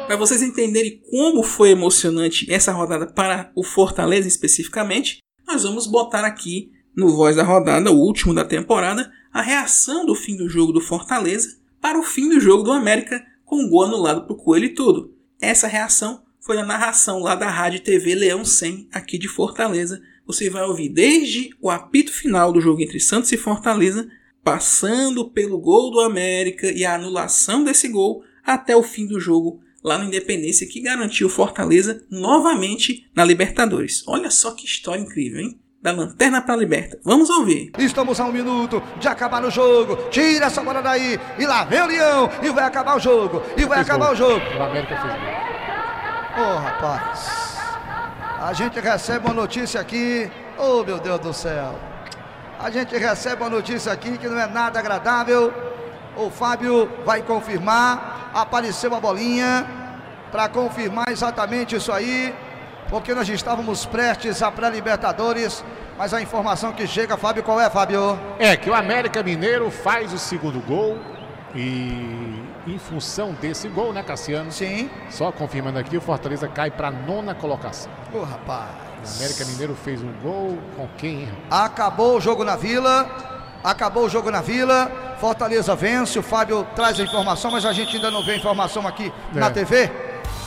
Para 0.08 0.16
vocês 0.16 0.42
entenderem 0.42 1.02
como 1.10 1.44
foi 1.44 1.70
emocionante 1.70 2.52
essa 2.52 2.72
rodada 2.72 3.08
para 3.08 3.52
o 3.56 3.64
Fortaleza 3.64 4.28
especificamente, 4.28 5.20
nós 5.46 5.64
vamos 5.64 5.86
botar 5.88 6.26
aqui 6.26 6.72
no 6.98 7.16
Voz 7.16 7.36
da 7.36 7.44
Rodada, 7.44 7.92
o 7.92 8.00
último 8.00 8.34
da 8.34 8.44
temporada, 8.44 9.12
a 9.32 9.40
reação 9.40 10.04
do 10.04 10.16
fim 10.16 10.36
do 10.36 10.50
jogo 10.50 10.72
do 10.72 10.82
Fortaleza 10.82 11.60
para 11.80 12.00
o 12.00 12.02
fim 12.02 12.28
do 12.28 12.40
jogo 12.40 12.64
do 12.64 12.72
América 12.72 13.24
com 13.46 13.64
o 13.64 13.70
gol 13.70 13.84
anulado 13.84 14.24
para 14.24 14.34
o 14.34 14.36
Coelho 14.36 14.66
e 14.66 14.74
tudo. 14.74 15.14
Essa 15.40 15.68
reação 15.68 16.24
foi 16.42 16.56
na 16.56 16.66
narração 16.66 17.20
lá 17.20 17.36
da 17.36 17.48
Rádio 17.48 17.82
TV 17.82 18.16
Leão 18.16 18.44
100 18.44 18.90
aqui 18.92 19.20
de 19.20 19.28
Fortaleza. 19.28 20.02
Você 20.26 20.50
vai 20.50 20.64
ouvir 20.64 20.90
desde 20.90 21.52
o 21.62 21.70
apito 21.70 22.12
final 22.12 22.52
do 22.52 22.60
jogo 22.60 22.82
entre 22.82 23.00
Santos 23.00 23.32
e 23.32 23.38
Fortaleza, 23.38 24.10
passando 24.44 25.30
pelo 25.30 25.60
gol 25.60 25.92
do 25.92 26.00
América 26.00 26.72
e 26.72 26.84
a 26.84 26.96
anulação 26.96 27.64
desse 27.64 27.88
gol 27.90 28.24
até 28.44 28.76
o 28.76 28.82
fim 28.82 29.06
do 29.06 29.20
jogo 29.20 29.62
lá 29.84 30.00
no 30.00 30.06
Independência 30.06 30.68
que 30.68 30.82
garantiu 30.82 31.30
Fortaleza 31.30 32.04
novamente 32.10 33.08
na 33.16 33.24
Libertadores. 33.24 34.04
Olha 34.08 34.32
só 34.32 34.52
que 34.52 34.66
história 34.66 35.02
incrível, 35.02 35.42
hein? 35.42 35.60
Da 35.88 35.94
lanterna 35.94 36.42
para 36.42 36.54
liberta. 36.58 37.00
Vamos 37.02 37.30
ouvir. 37.30 37.72
Estamos 37.78 38.20
a 38.20 38.26
um 38.26 38.32
minuto 38.34 38.84
de 39.00 39.08
acabar 39.08 39.42
o 39.46 39.50
jogo. 39.50 39.96
Tira 40.10 40.48
essa 40.48 40.62
bola 40.62 40.82
daí. 40.82 41.18
E 41.40 41.46
lá 41.46 41.64
vem 41.64 41.82
o 41.82 41.86
Leão. 41.86 42.30
E 42.44 42.50
vai 42.50 42.66
acabar 42.66 42.98
o 42.98 43.00
jogo. 43.00 43.42
E 43.56 43.64
vai 43.64 43.80
acabar 43.80 44.12
o 44.12 44.16
jogo. 44.16 44.42
O 44.60 44.64
América 44.64 45.00
fez 45.00 45.14
Ô, 45.14 46.42
oh, 46.42 46.58
rapaz. 46.58 47.58
A 48.38 48.52
gente 48.52 48.78
recebe 48.82 49.28
uma 49.28 49.34
notícia 49.34 49.80
aqui. 49.80 50.30
Oh, 50.58 50.84
meu 50.84 51.00
Deus 51.00 51.22
do 51.22 51.34
céu. 51.34 51.80
A 52.60 52.70
gente 52.70 52.94
recebe 52.98 53.42
uma 53.42 53.50
notícia 53.50 53.90
aqui 53.90 54.18
que 54.18 54.28
não 54.28 54.38
é 54.38 54.46
nada 54.46 54.80
agradável. 54.80 55.54
O 56.18 56.30
Fábio 56.30 56.92
vai 57.06 57.22
confirmar. 57.22 58.30
Apareceu 58.34 58.94
a 58.94 59.00
bolinha 59.00 59.66
para 60.32 60.50
confirmar 60.50 61.06
exatamente 61.10 61.76
isso 61.76 61.92
aí, 61.92 62.34
porque 62.90 63.14
nós 63.14 63.28
estávamos 63.30 63.86
prestes 63.86 64.42
a 64.42 64.52
pré-Libertadores, 64.52 65.64
mas 65.98 66.14
a 66.14 66.22
informação 66.22 66.72
que 66.72 66.88
chega, 66.88 67.18
Fábio, 67.18 67.44
qual 67.44 67.60
é, 67.60 67.70
Fábio? 67.70 68.18
É 68.40 68.56
que 68.56 68.70
o 68.70 68.74
América 68.74 69.22
Mineiro 69.24 69.70
faz 69.70 70.14
o 70.14 70.18
segundo 70.18 70.60
gol 70.66 70.98
e 71.56 72.44
em 72.68 72.78
função 72.78 73.34
desse 73.34 73.68
gol, 73.68 73.94
né, 73.94 74.04
Cassiano? 74.04 74.52
Sim. 74.52 74.90
Só 75.10 75.32
confirmando 75.32 75.80
aqui, 75.80 75.98
o 75.98 76.02
Fortaleza 76.02 76.48
cai 76.48 76.70
para 76.70 76.92
nona 76.92 77.34
colocação. 77.34 77.92
Ô, 78.14 78.20
oh, 78.20 78.24
rapaz. 78.24 78.70
O 79.04 79.18
América 79.18 79.46
Mineiro 79.46 79.76
fez 79.76 80.02
um 80.02 80.12
gol 80.22 80.58
com 80.76 80.88
quem, 80.98 81.22
hein? 81.22 81.30
Acabou 81.50 82.18
o 82.18 82.22
jogo 82.22 82.44
na 82.44 82.56
Vila. 82.56 83.10
Acabou 83.64 84.06
o 84.06 84.10
jogo 84.10 84.30
na 84.30 84.42
Vila. 84.42 84.92
Fortaleza 85.20 85.76
vence. 85.76 86.20
O 86.20 86.24
Fábio 86.24 86.68
traz 86.76 87.00
a 87.00 87.04
informação, 87.04 87.52
mas 87.52 87.66
a 87.66 87.74
gente 87.74 87.96
ainda 87.96 88.12
não 88.12 88.24
vê 88.24 88.34
a 88.34 88.38
informação 88.38 88.86
aqui 88.86 89.12
é. 89.36 89.40
na 89.40 89.50
TV. 89.50 89.90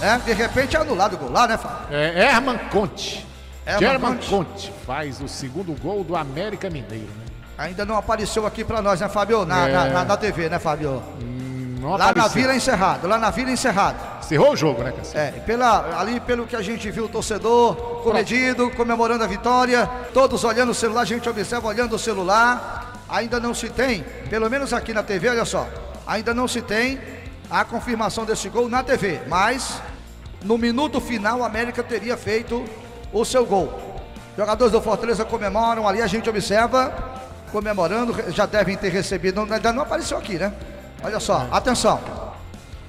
É, 0.01 0.17
de 0.19 0.33
repente 0.33 0.77
é 0.77 0.81
anulado 0.81 1.15
o 1.15 1.19
gol 1.19 1.31
lá, 1.31 1.47
né, 1.47 1.57
Fábio? 1.57 1.87
É, 1.91 2.25
Herman 2.25 2.59
Conte. 2.71 3.27
Herman 3.67 4.17
Conte. 4.17 4.31
Conte 4.31 4.73
faz 4.87 5.21
o 5.21 5.29
segundo 5.29 5.79
gol 5.81 6.03
do 6.03 6.17
América 6.17 6.71
Mineiro. 6.71 7.05
Né? 7.05 7.25
Ainda 7.59 7.85
não 7.85 7.97
apareceu 7.97 8.47
aqui 8.47 8.65
pra 8.65 8.81
nós, 8.81 9.01
né, 9.01 9.09
Fábio? 9.09 9.45
Na, 9.45 9.69
é... 9.69 9.73
na, 9.73 9.85
na, 9.87 10.05
na, 10.05 10.17
TV, 10.17 10.49
né, 10.49 10.59
Fábio? 10.59 11.03
Hum, 11.21 11.79
lá 11.83 12.11
apareceu. 12.11 12.23
na 12.23 12.29
Vila 12.29 12.57
Encerrado, 12.57 13.07
lá 13.07 13.19
na 13.19 13.31
Vila 13.31 13.51
Encerrado. 13.51 13.99
Encerrou 14.21 14.53
o 14.53 14.57
jogo, 14.57 14.83
né, 14.83 14.93
Cassio? 14.93 15.19
É, 15.19 15.31
pela, 15.33 16.01
ali 16.01 16.19
pelo 16.21 16.47
que 16.47 16.57
a 16.57 16.63
gente 16.63 16.91
viu 16.91 17.05
o 17.05 17.09
torcedor 17.09 17.77
comedido, 18.03 18.71
comemorando 18.71 19.25
a 19.25 19.27
vitória, 19.27 19.87
todos 20.15 20.43
olhando 20.43 20.71
o 20.71 20.75
celular, 20.75 21.03
a 21.03 21.05
gente 21.05 21.29
observa 21.29 21.69
olhando 21.69 21.95
o 21.95 21.99
celular. 21.99 22.95
Ainda 23.09 23.39
não 23.39 23.53
se 23.53 23.69
tem, 23.69 24.05
pelo 24.31 24.49
menos 24.49 24.73
aqui 24.73 24.95
na 24.95 25.03
TV, 25.03 25.29
olha 25.29 25.45
só, 25.45 25.69
ainda 26.07 26.33
não 26.33 26.49
se 26.49 26.63
tem 26.63 26.99
a 27.51 27.65
confirmação 27.65 28.25
desse 28.25 28.49
gol 28.49 28.69
na 28.69 28.83
TV, 28.83 29.21
mas 29.27 29.81
no 30.43 30.57
minuto 30.57 31.01
final, 31.01 31.41
o 31.41 31.45
América 31.45 31.83
teria 31.83 32.17
feito 32.17 32.65
o 33.13 33.25
seu 33.25 33.45
gol. 33.45 34.01
Jogadores 34.37 34.73
do 34.73 34.81
Fortaleza 34.81 35.25
comemoram 35.25 35.87
ali, 35.87 36.01
a 36.01 36.07
gente 36.07 36.31
observa, 36.31 36.95
comemorando, 37.51 38.15
já 38.33 38.47
devem 38.47 38.77
ter 38.77 38.91
recebido, 38.91 39.41
ainda 39.41 39.73
não 39.73 39.83
apareceu 39.83 40.17
aqui, 40.17 40.39
né? 40.39 40.53
Olha 41.03 41.19
só, 41.19 41.49
atenção. 41.51 42.01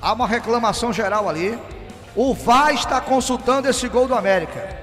Há 0.01 0.13
uma 0.13 0.27
reclamação 0.27 0.93
geral 0.93 1.27
ali. 1.27 1.57
O 2.15 2.33
VAR 2.33 2.73
está 2.73 3.01
consultando 3.01 3.69
esse 3.69 3.87
gol 3.87 4.07
do 4.07 4.15
América. 4.15 4.77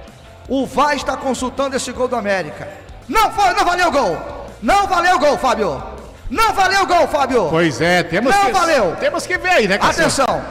O 0.47 0.65
VAR 0.65 0.95
está 0.95 1.15
consultando 1.15 1.75
esse 1.75 1.91
gol 1.91 2.07
do 2.07 2.15
América. 2.15 2.67
Não 3.07 3.31
foi, 3.31 3.53
não 3.53 3.65
valeu 3.65 3.87
o 3.87 3.91
gol. 3.91 4.17
Não 4.61 4.87
valeu 4.87 5.15
o 5.15 5.19
gol, 5.19 5.37
Fábio. 5.37 5.98
Não 6.29 6.53
valeu 6.53 6.83
o 6.83 6.85
gol, 6.85 7.07
Fábio. 7.07 7.47
Pois 7.49 7.81
é, 7.81 8.03
temos 8.03 8.33
não 8.33 8.45
que 8.45 8.51
valeu. 8.51 8.95
Temos 8.99 9.25
que 9.25 9.37
ver 9.37 9.49
aí, 9.49 9.67
né, 9.67 9.77
Cassio? 9.77 10.03
Atenção. 10.03 10.41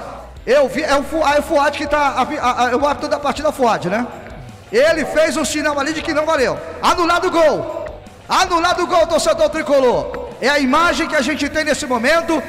Eu 0.44 0.66
vi, 0.68 0.82
é 0.82 0.96
o, 0.96 1.02
Fuad, 1.02 1.36
é 1.36 1.40
o 1.40 1.42
Fuad 1.42 1.78
que 1.78 1.86
tá. 1.86 2.26
A, 2.40 2.70
a, 2.70 2.76
o 2.76 2.86
árbitro 2.86 3.08
da 3.08 3.18
partida 3.18 3.50
o 3.50 3.52
Fuad, 3.52 3.88
né? 3.88 4.06
Ele 4.72 5.04
fez 5.04 5.36
um 5.36 5.44
sinal 5.44 5.78
ali 5.78 5.92
de 5.92 6.02
que 6.02 6.12
não 6.12 6.26
valeu. 6.26 6.58
Anulado 6.82 7.28
o 7.28 7.30
gol. 7.30 7.86
Anulado 8.28 8.82
o 8.82 8.86
gol, 8.86 9.06
torcedor 9.06 9.48
tricolor. 9.50 10.30
É 10.40 10.48
a 10.48 10.58
imagem 10.58 11.06
que 11.06 11.16
a 11.16 11.20
gente 11.22 11.48
tem 11.48 11.64
nesse 11.64 11.86
momento. 11.86 12.42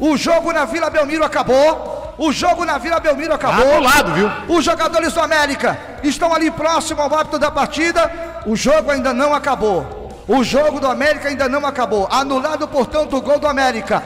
O 0.00 0.16
jogo 0.16 0.52
na 0.52 0.64
Vila 0.64 0.90
Belmiro 0.90 1.24
acabou. 1.24 2.14
O 2.18 2.32
jogo 2.32 2.64
na 2.64 2.78
Vila 2.78 3.00
Belmiro 3.00 3.34
acabou. 3.34 3.74
Anulado, 3.74 4.12
viu? 4.12 4.30
Os 4.48 4.64
jogadores 4.64 5.12
do 5.12 5.20
América 5.20 5.78
estão 6.02 6.34
ali 6.34 6.50
próximo 6.50 7.00
ao 7.02 7.14
árbitro 7.14 7.38
da 7.38 7.50
partida. 7.50 8.10
O 8.46 8.56
jogo 8.56 8.90
ainda 8.90 9.12
não 9.12 9.34
acabou. 9.34 9.99
O 10.32 10.44
jogo 10.44 10.78
do 10.78 10.86
América 10.86 11.28
ainda 11.28 11.48
não 11.48 11.66
acabou. 11.66 12.06
Anulado, 12.08 12.68
portanto, 12.68 13.16
o 13.16 13.20
gol 13.20 13.40
do 13.40 13.48
América. 13.48 14.00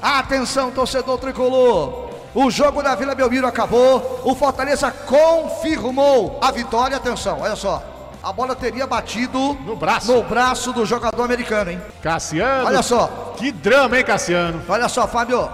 Atenção, 0.00 0.70
torcedor 0.70 1.18
tricolor. 1.18 2.10
O 2.32 2.48
jogo 2.48 2.80
da 2.80 2.94
Vila 2.94 3.12
Belmiro 3.12 3.44
acabou. 3.44 4.20
O 4.22 4.36
Fortaleza 4.36 4.92
confirmou 4.92 6.38
a 6.40 6.52
vitória. 6.52 6.96
Atenção, 6.96 7.40
olha 7.40 7.56
só. 7.56 7.82
A 8.22 8.32
bola 8.32 8.54
teria 8.54 8.86
batido 8.86 9.54
no 9.66 9.74
braço, 9.74 10.12
no 10.12 10.22
braço 10.22 10.72
do 10.72 10.86
jogador 10.86 11.24
americano, 11.24 11.72
hein? 11.72 11.82
Cassiano. 12.00 12.66
Olha 12.68 12.80
só. 12.80 13.34
Que 13.36 13.50
drama, 13.50 13.98
hein, 13.98 14.04
Cassiano? 14.04 14.62
Olha 14.68 14.88
só, 14.88 15.08
Fábio. 15.08 15.50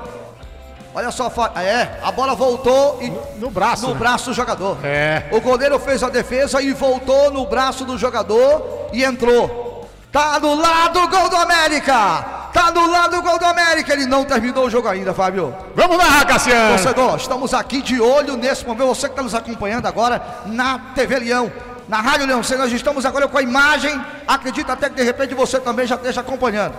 Olha 0.95 1.11
só, 1.11 1.31
Fábio. 1.31 1.63
É, 1.63 1.99
a 2.03 2.13
bola 2.13 2.35
voltou 2.35 2.99
e 3.01 3.09
no, 3.09 3.23
no 3.39 3.51
braço. 3.51 3.87
No 3.87 3.95
né? 3.95 3.99
braço 3.99 4.27
do 4.27 4.35
jogador. 4.35 4.77
É. 4.85 5.31
O 5.33 5.41
goleiro 5.41 5.79
fez 5.79 6.03
a 6.03 6.11
defesa 6.11 6.61
e 6.61 6.75
voltou 6.75 7.31
no 7.31 7.47
braço 7.47 7.87
do 7.87 7.97
jogador 7.97 8.91
e 8.93 9.03
entrou. 9.03 9.70
Tá 10.13 10.41
do 10.41 10.55
lado 10.55 11.01
o 11.01 11.09
gol 11.09 11.29
do 11.29 11.37
América. 11.37 12.25
Tá 12.53 12.71
do 12.73 12.85
lado 12.91 13.17
do 13.17 13.23
gol 13.23 13.39
do 13.39 13.45
América. 13.45 13.93
Ele 13.93 14.07
não 14.07 14.25
terminou 14.25 14.67
o 14.67 14.71
jogo 14.71 14.89
ainda, 14.89 15.15
Fábio. 15.15 15.55
Vamos 15.75 15.97
lá, 15.97 16.25
Cassiano. 16.25 16.77
Torcedor, 16.77 17.17
estamos 17.17 17.55
aqui 17.55 17.81
de 17.81 18.01
olho 18.01 18.37
nesse 18.37 18.67
momento. 18.67 18.89
Você 18.89 19.07
que 19.07 19.13
está 19.13 19.23
nos 19.23 19.35
acompanhando 19.35 19.87
agora 19.87 20.21
na 20.47 20.79
TV 20.95 21.21
Leão. 21.21 21.53
Na 21.89 22.01
Rádio 22.01 22.27
Leão, 22.27 22.41
nós 22.59 22.73
estamos 22.73 23.07
agora 23.07 23.29
com 23.29 23.39
a 23.39 23.43
imagem. 23.43 24.05
Acredito 24.27 24.71
até 24.71 24.89
que 24.89 24.97
de 24.97 25.03
repente 25.05 25.35
você 25.35 25.61
também 25.61 25.87
já 25.87 25.95
esteja 25.95 26.21
acompanhando. 26.23 26.75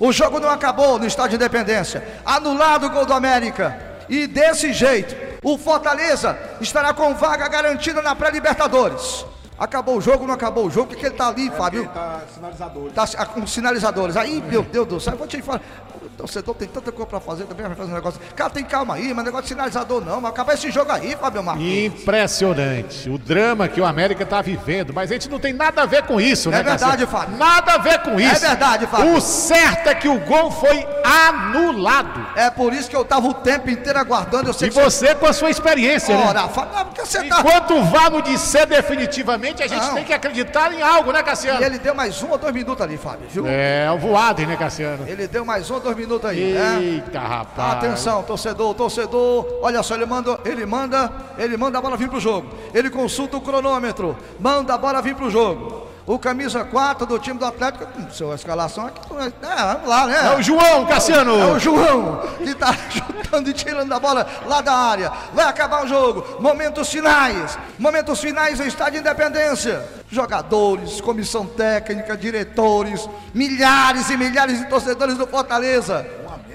O 0.00 0.10
jogo 0.10 0.40
não 0.40 0.48
acabou 0.48 0.98
no 0.98 1.06
Estádio 1.06 1.38
de 1.38 1.44
Independência. 1.44 2.20
Anulado 2.24 2.86
o 2.86 2.90
gol 2.90 3.04
do 3.04 3.12
América. 3.12 3.78
E 4.08 4.26
desse 4.26 4.72
jeito, 4.72 5.14
o 5.42 5.58
Fortaleza 5.58 6.38
estará 6.60 6.94
com 6.94 7.14
vaga 7.14 7.48
garantida 7.48 8.00
na 8.00 8.14
pré-Libertadores. 8.14 9.24
Acabou 9.62 9.96
o 9.96 10.00
jogo, 10.00 10.26
não 10.26 10.34
acabou 10.34 10.66
o 10.66 10.70
jogo? 10.70 10.86
O 10.86 10.88
que, 10.88 10.96
que 10.96 11.06
ele 11.06 11.14
tá 11.14 11.28
ali, 11.28 11.46
é 11.46 11.50
Fábio? 11.52 11.88
Tá 11.94 12.22
sinalizadores. 12.34 12.92
Tá 12.92 13.26
com 13.26 13.46
sinalizadores. 13.46 14.16
Aí, 14.16 14.42
meu 14.42 14.64
Deus 14.64 14.88
do 14.88 14.98
céu, 14.98 15.12
eu 15.12 15.18
vou 15.18 15.28
te 15.28 15.40
falar. 15.40 15.60
O 16.04 16.08
torcedor 16.16 16.54
tem 16.56 16.66
tanta 16.66 16.90
coisa 16.90 17.06
pra 17.06 17.20
fazer 17.20 17.44
também, 17.44 17.66
vai 17.66 17.76
fazer 17.76 17.92
um 17.92 17.94
negócio. 17.94 18.20
Cara, 18.34 18.50
tem 18.50 18.64
calma 18.64 18.94
aí, 18.94 19.14
mas 19.14 19.24
negócio 19.24 19.44
de 19.44 19.48
sinalizador 19.50 20.04
não. 20.04 20.20
Mas 20.20 20.32
acabar 20.32 20.54
esse 20.54 20.68
jogo 20.72 20.90
aí, 20.90 21.14
Fábio 21.14 21.44
Marcos. 21.44 21.64
Impressionante. 21.64 23.08
O 23.08 23.16
drama 23.16 23.68
que 23.68 23.80
o 23.80 23.84
América 23.84 24.26
tá 24.26 24.42
vivendo. 24.42 24.92
Mas 24.92 25.12
a 25.12 25.14
gente 25.14 25.28
não 25.30 25.38
tem 25.38 25.52
nada 25.52 25.82
a 25.82 25.86
ver 25.86 26.02
com 26.02 26.20
isso, 26.20 26.50
né, 26.50 26.58
É 26.58 26.62
verdade, 26.64 27.06
Fábio. 27.06 27.36
Nada 27.38 27.74
a 27.74 27.78
ver 27.78 28.02
com 28.02 28.18
isso. 28.18 28.44
É 28.44 28.48
verdade, 28.48 28.86
Fábio. 28.88 29.14
O 29.14 29.20
certo 29.20 29.88
é 29.88 29.94
que 29.94 30.08
o 30.08 30.18
gol 30.18 30.50
foi 30.50 30.84
anulado. 31.04 32.26
É 32.34 32.50
por 32.50 32.72
isso 32.72 32.90
que 32.90 32.96
eu 32.96 33.04
tava 33.04 33.28
o 33.28 33.34
tempo 33.34 33.70
inteiro 33.70 33.98
aguardando. 33.98 34.48
Eu 34.48 34.54
sei 34.54 34.68
e 34.68 34.70
você, 34.72 35.08
você 35.08 35.14
com 35.14 35.26
a 35.26 35.32
sua 35.32 35.50
experiência, 35.50 36.16
Ora, 36.16 36.42
né? 36.42 36.48
Fábio, 36.52 36.86
porque 36.86 37.06
você 37.06 37.22
tá... 37.24 37.38
Enquanto 37.38 37.74
o 37.74 37.84
VAR 37.84 38.10
não 38.10 38.20
disser 38.20 38.66
definitivamente 38.66 39.51
Infelizmente 39.52 39.62
a 39.62 39.66
gente 39.68 39.86
Não. 39.86 39.94
tem 39.94 40.04
que 40.04 40.12
acreditar 40.12 40.72
em 40.72 40.82
algo, 40.82 41.12
né, 41.12 41.20
E 41.20 41.22
Cassiano? 41.22 41.62
ele 41.64 41.78
deu 41.78 41.94
mais 41.94 42.22
um 42.22 42.30
ou 42.30 42.38
dois 42.38 42.54
minutos 42.54 42.82
ali, 42.82 42.96
Fábio, 42.96 43.26
viu? 43.28 43.44
É, 43.46 43.90
o 43.90 43.98
voado, 43.98 44.44
né, 44.46 44.56
Cassiano? 44.56 45.06
Ele 45.06 45.26
deu 45.26 45.44
mais 45.44 45.70
um 45.70 45.74
ou 45.74 45.80
dois 45.80 45.96
minutos 45.96 46.28
aí, 46.28 46.52
né? 46.54 46.78
Eita, 46.80 47.20
rapaz. 47.20 47.72
Atenção, 47.74 48.22
torcedor, 48.22 48.74
torcedor. 48.74 49.46
Olha 49.62 49.82
só, 49.82 49.94
ele 49.94 50.06
manda, 50.06 50.40
ele 50.44 50.64
manda, 50.66 51.10
ele 51.38 51.56
manda 51.56 51.78
a 51.78 51.80
bola 51.80 51.96
vir 51.96 52.08
pro 52.08 52.20
jogo. 52.20 52.48
Ele 52.72 52.90
consulta 52.90 53.36
o 53.36 53.40
cronômetro, 53.40 54.16
manda 54.40 54.74
a 54.74 54.78
bola 54.78 55.02
vir 55.02 55.14
pro 55.14 55.30
jogo. 55.30 55.91
O 56.12 56.18
camisa 56.18 56.62
4 56.62 57.06
do 57.06 57.18
time 57.18 57.38
do 57.38 57.46
Atlético, 57.46 57.86
hum, 57.98 58.06
sua 58.10 58.34
escalação 58.34 58.86
aqui, 58.86 59.00
é, 59.10 59.72
vamos 59.72 59.88
lá, 59.88 60.06
né? 60.06 60.26
É 60.26 60.36
o 60.36 60.42
João, 60.42 60.84
Cassiano. 60.84 61.40
É 61.40 61.46
o 61.46 61.58
João 61.58 62.20
que 62.36 62.54
tá 62.54 62.76
chutando 62.92 63.48
e 63.48 63.54
tirando 63.54 63.90
a 63.90 63.98
bola 63.98 64.26
lá 64.44 64.60
da 64.60 64.74
área. 64.74 65.10
Vai 65.32 65.46
acabar 65.46 65.82
o 65.82 65.88
jogo. 65.88 66.38
Momentos 66.38 66.90
finais. 66.90 67.58
Momentos 67.78 68.20
finais 68.20 68.58
no 68.58 68.66
Estádio 68.66 69.00
Independência. 69.00 69.88
Jogadores, 70.10 71.00
comissão 71.00 71.46
técnica, 71.46 72.14
diretores, 72.14 73.08
milhares 73.32 74.10
e 74.10 74.16
milhares 74.18 74.58
de 74.58 74.66
torcedores 74.66 75.16
do 75.16 75.26
Fortaleza. 75.26 76.06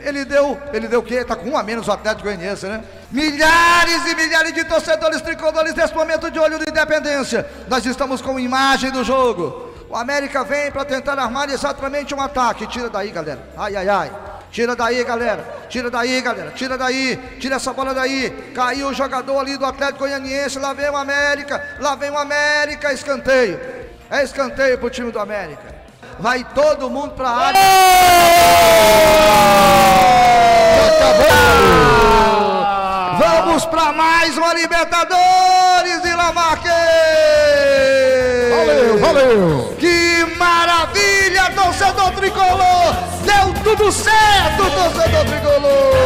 Ele 0.08 0.24
deu, 0.24 0.58
ele 0.72 0.88
deu 0.88 1.02
o 1.02 1.04
quê? 1.04 1.26
Tá 1.26 1.36
com 1.36 1.50
um 1.50 1.58
a 1.58 1.62
menos 1.62 1.86
o 1.90 1.92
Atlético 1.92 2.24
Goianiense, 2.24 2.66
né? 2.66 2.82
Milhares 3.12 4.06
e 4.06 4.16
milhares 4.16 4.54
de 4.54 4.64
torcedores 4.64 5.22
tricolores 5.22 5.76
nesse 5.76 5.94
momento 5.94 6.32
de 6.32 6.40
olho 6.40 6.58
do 6.58 6.70
Independência. 6.70 7.46
Nós 7.68 7.86
estamos 7.86 8.22
com 8.22 8.40
imagem 8.40 8.90
do 8.90 9.04
jogo. 9.04 9.74
O 9.90 9.98
América 9.98 10.46
vem 10.46 10.72
para 10.72 10.86
tentar 10.86 11.20
armar 11.20 11.50
exatamente 11.50 12.16
um 12.16 12.22
ataque. 12.22 12.66
Tira 12.68 12.90
daí, 12.90 13.12
galera. 13.12 13.50
Ai, 13.58 13.76
ai, 13.76 13.90
ai. 13.90 14.12
Tira 14.50 14.78
daí, 14.78 15.04
galera. 15.04 15.46
Tira 15.68 15.92
daí, 15.92 16.22
galera. 16.22 16.52
Tira 16.52 16.78
daí. 16.78 17.18
Tira 17.38 17.58
essa 17.58 17.74
bola 17.74 17.94
daí. 17.94 18.30
Caiu 18.56 18.88
o 18.88 18.94
jogador 18.94 19.38
ali 19.40 19.58
do 19.58 19.66
Atlético 19.66 20.00
Goianiense. 20.00 20.58
Lá 20.58 20.72
vem 20.72 20.90
o 20.90 20.96
América. 20.96 21.62
Lá 21.82 21.96
vem 21.96 22.12
o 22.12 22.18
América. 22.18 22.94
Escanteio. 22.94 23.60
É 24.10 24.24
escanteio 24.24 24.78
pro 24.78 24.90
time 24.90 25.12
do 25.12 25.20
América. 25.20 25.77
Vai 26.20 26.44
todo 26.44 26.90
mundo 26.90 27.12
pra 27.12 27.30
área. 27.30 27.60
Vamos 33.20 33.66
pra 33.66 33.92
mais 33.92 34.38
uma 34.38 34.54
Libertadores 34.54 36.02
de 36.02 36.14
Lamarque! 36.14 36.70
Valeu, 38.50 39.00
valeu. 39.00 39.76
Que 39.80 40.26
maravilha, 40.38 41.52
torcedor 41.56 42.12
tricolor! 42.12 42.96
Deu 43.24 43.54
tudo 43.64 43.92
certo, 43.92 44.72
torcedor 44.72 45.26
tricolor! 45.26 45.98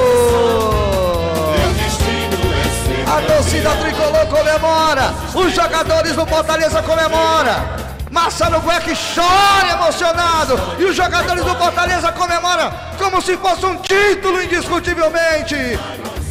A 3.07 3.21
torcida 3.33 3.69
tricolor 3.75 4.25
comemora, 4.27 5.13
os 5.33 5.53
jogadores 5.53 6.15
do 6.15 6.25
Fortaleza 6.25 6.81
comemoram. 6.83 7.90
Marcelo 8.11 8.59
Gueck 8.59 8.93
chora 9.15 9.71
emocionado 9.71 10.59
e 10.77 10.83
os 10.83 10.95
jogadores 10.95 11.45
do 11.45 11.55
Fortaleza 11.55 12.11
comemoram 12.11 12.69
como 12.99 13.21
se 13.21 13.37
fosse 13.37 13.65
um 13.65 13.77
título 13.77 14.43
indiscutivelmente. 14.43 15.55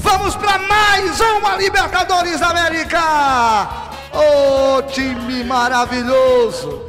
Vamos 0.03 0.37
para 0.37 0.59
mais 0.59 1.19
uma 1.21 1.57
Libertadores 1.57 2.39
da 2.39 2.49
América! 2.49 3.01
Oh, 4.13 4.83
time 4.83 5.43
maravilhoso! 5.43 6.87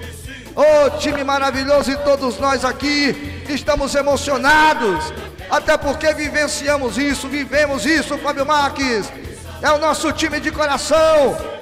Oh, 0.53 0.89
time 0.99 1.23
maravilhoso 1.23 1.91
e 1.91 1.95
todos 1.97 2.37
nós 2.37 2.65
aqui 2.65 3.45
estamos 3.47 3.95
emocionados, 3.95 5.13
até 5.49 5.77
porque 5.77 6.13
vivenciamos 6.13 6.97
isso, 6.97 7.29
vivemos 7.29 7.85
isso, 7.85 8.17
Fábio 8.17 8.45
Marques. 8.45 9.09
É 9.61 9.71
o 9.71 9.77
nosso 9.77 10.11
time 10.11 10.41
de 10.41 10.51
coração. 10.51 11.60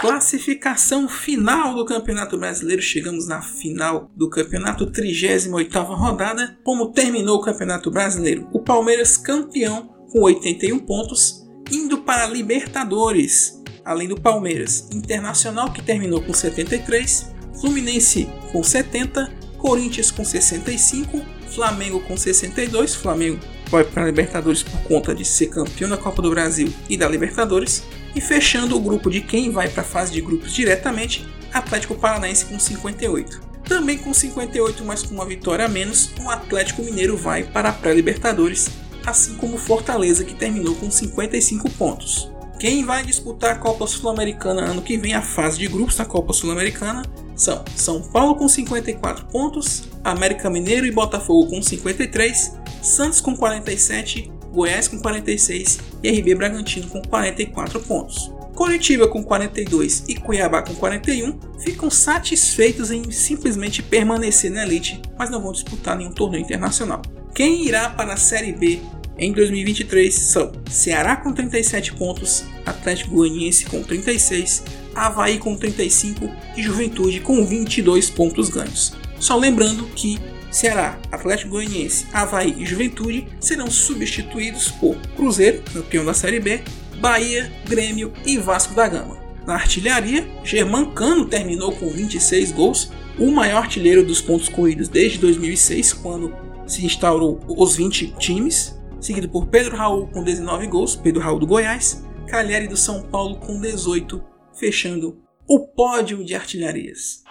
Classificação 0.00 1.08
final 1.08 1.74
do 1.74 1.84
Campeonato 1.84 2.38
Brasileiro. 2.38 2.80
Chegamos 2.80 3.26
na 3.26 3.42
final 3.42 4.08
do 4.14 4.30
campeonato, 4.30 4.86
38ª 4.86 5.84
rodada. 5.86 6.56
Como 6.62 6.92
terminou 6.92 7.38
o 7.38 7.42
Campeonato 7.42 7.90
Brasileiro? 7.90 8.48
O 8.52 8.60
Palmeiras 8.60 9.16
campeão 9.16 9.88
com 10.12 10.20
81 10.20 10.78
pontos, 10.78 11.44
indo 11.68 11.98
para 11.98 12.22
a 12.22 12.28
Libertadores. 12.28 13.60
Além 13.84 14.06
do 14.06 14.20
Palmeiras, 14.20 14.88
Internacional 14.92 15.72
que 15.72 15.82
terminou 15.82 16.22
com 16.22 16.32
73, 16.32 17.34
Fluminense 17.60 18.28
com 18.52 18.62
70, 18.62 19.32
Corinthians 19.58 20.12
com 20.12 20.24
65, 20.24 21.20
Flamengo 21.48 21.98
com 22.06 22.16
62. 22.16 22.94
Flamengo 22.94 23.40
vai 23.68 23.82
para 23.82 24.04
a 24.04 24.06
Libertadores 24.06 24.62
por 24.62 24.80
conta 24.84 25.12
de 25.12 25.24
ser 25.24 25.48
campeão 25.48 25.90
da 25.90 25.96
Copa 25.96 26.22
do 26.22 26.30
Brasil 26.30 26.72
e 26.88 26.96
da 26.96 27.08
Libertadores. 27.08 27.82
E 28.18 28.20
fechando 28.20 28.76
o 28.76 28.80
grupo 28.80 29.08
de 29.08 29.20
quem 29.20 29.48
vai 29.52 29.68
para 29.68 29.82
a 29.82 29.86
fase 29.86 30.12
de 30.12 30.20
grupos 30.20 30.52
diretamente, 30.52 31.24
Atlético 31.52 31.94
Paranaense 31.94 32.46
com 32.46 32.58
58. 32.58 33.40
Também 33.62 33.96
com 33.96 34.12
58, 34.12 34.84
mas 34.84 35.04
com 35.04 35.14
uma 35.14 35.24
vitória 35.24 35.66
a 35.66 35.68
menos, 35.68 36.10
o 36.20 36.28
Atlético 36.28 36.82
Mineiro 36.82 37.16
vai 37.16 37.44
para 37.44 37.68
a 37.68 37.72
pré-Libertadores, 37.72 38.70
assim 39.06 39.36
como 39.36 39.56
Fortaleza 39.56 40.24
que 40.24 40.34
terminou 40.34 40.74
com 40.74 40.90
55 40.90 41.70
pontos. 41.70 42.28
Quem 42.58 42.84
vai 42.84 43.04
disputar 43.04 43.52
a 43.52 43.58
Copa 43.58 43.86
Sul-Americana 43.86 44.62
ano 44.62 44.82
que 44.82 44.98
vem, 44.98 45.14
a 45.14 45.22
fase 45.22 45.56
de 45.56 45.68
grupos 45.68 45.94
da 45.94 46.04
Copa 46.04 46.32
Sul-Americana, 46.32 47.04
são 47.36 47.64
São 47.76 48.02
Paulo 48.02 48.34
com 48.34 48.48
54 48.48 49.26
pontos, 49.26 49.84
América 50.02 50.50
Mineiro 50.50 50.86
e 50.86 50.90
Botafogo 50.90 51.50
com 51.50 51.62
53, 51.62 52.52
Santos 52.82 53.20
com 53.20 53.36
47, 53.36 54.32
Goiás 54.58 54.88
com 54.88 54.98
46 54.98 55.78
e 56.02 56.10
RB 56.10 56.34
Bragantino 56.34 56.88
com 56.88 57.00
44 57.00 57.78
pontos. 57.78 58.32
Coritiba 58.56 59.06
com 59.06 59.22
42 59.22 60.06
e 60.08 60.16
Cuiabá 60.16 60.62
com 60.62 60.74
41 60.74 61.38
ficam 61.60 61.88
satisfeitos 61.88 62.90
em 62.90 63.08
simplesmente 63.12 63.84
permanecer 63.84 64.50
na 64.50 64.64
elite, 64.64 65.00
mas 65.16 65.30
não 65.30 65.40
vão 65.40 65.52
disputar 65.52 65.96
nenhum 65.96 66.10
torneio 66.10 66.42
internacional. 66.42 67.00
Quem 67.32 67.66
irá 67.66 67.88
para 67.90 68.14
a 68.14 68.16
Série 68.16 68.50
B 68.50 68.80
em 69.16 69.32
2023 69.32 70.12
são 70.12 70.50
Ceará 70.68 71.14
com 71.14 71.32
37 71.32 71.94
pontos, 71.94 72.44
Atlético 72.66 73.14
Goianiense 73.14 73.64
com 73.66 73.80
36, 73.80 74.64
Havaí 74.92 75.38
com 75.38 75.56
35 75.56 76.28
e 76.56 76.62
Juventude 76.64 77.20
com 77.20 77.46
22 77.46 78.10
pontos 78.10 78.48
ganhos. 78.48 78.92
Só 79.20 79.36
lembrando 79.36 79.86
que 79.94 80.18
Ceará, 80.50 80.98
Atlético 81.12 81.50
Goianiense, 81.50 82.06
Havaí 82.12 82.54
e 82.58 82.64
Juventude 82.64 83.28
serão 83.40 83.70
substituídos 83.70 84.70
por 84.70 84.96
Cruzeiro, 85.14 85.62
campeão 85.72 86.04
da 86.04 86.14
Série 86.14 86.40
B, 86.40 86.62
Bahia, 87.00 87.52
Grêmio 87.68 88.12
e 88.24 88.38
Vasco 88.38 88.74
da 88.74 88.88
Gama. 88.88 89.18
Na 89.46 89.54
artilharia, 89.54 90.28
Germancano 90.44 91.26
terminou 91.26 91.72
com 91.72 91.88
26 91.88 92.52
gols, 92.52 92.90
o 93.18 93.30
maior 93.30 93.62
artilheiro 93.62 94.04
dos 94.04 94.20
pontos 94.20 94.48
corridos 94.48 94.88
desde 94.88 95.18
2006, 95.18 95.92
quando 95.94 96.34
se 96.66 96.84
instaurou 96.84 97.40
os 97.48 97.76
20 97.76 98.14
times, 98.18 98.78
seguido 99.00 99.28
por 99.28 99.46
Pedro 99.46 99.76
Raul 99.76 100.08
com 100.08 100.22
19 100.22 100.66
gols, 100.66 100.96
Pedro 100.96 101.22
Raul 101.22 101.38
do 101.38 101.46
Goiás, 101.46 102.04
Calheri 102.26 102.68
do 102.68 102.76
São 102.76 103.02
Paulo 103.02 103.36
com 103.36 103.58
18, 103.58 104.22
fechando 104.54 105.18
o 105.46 105.60
pódio 105.60 106.22
de 106.22 106.34
artilharias. 106.34 107.22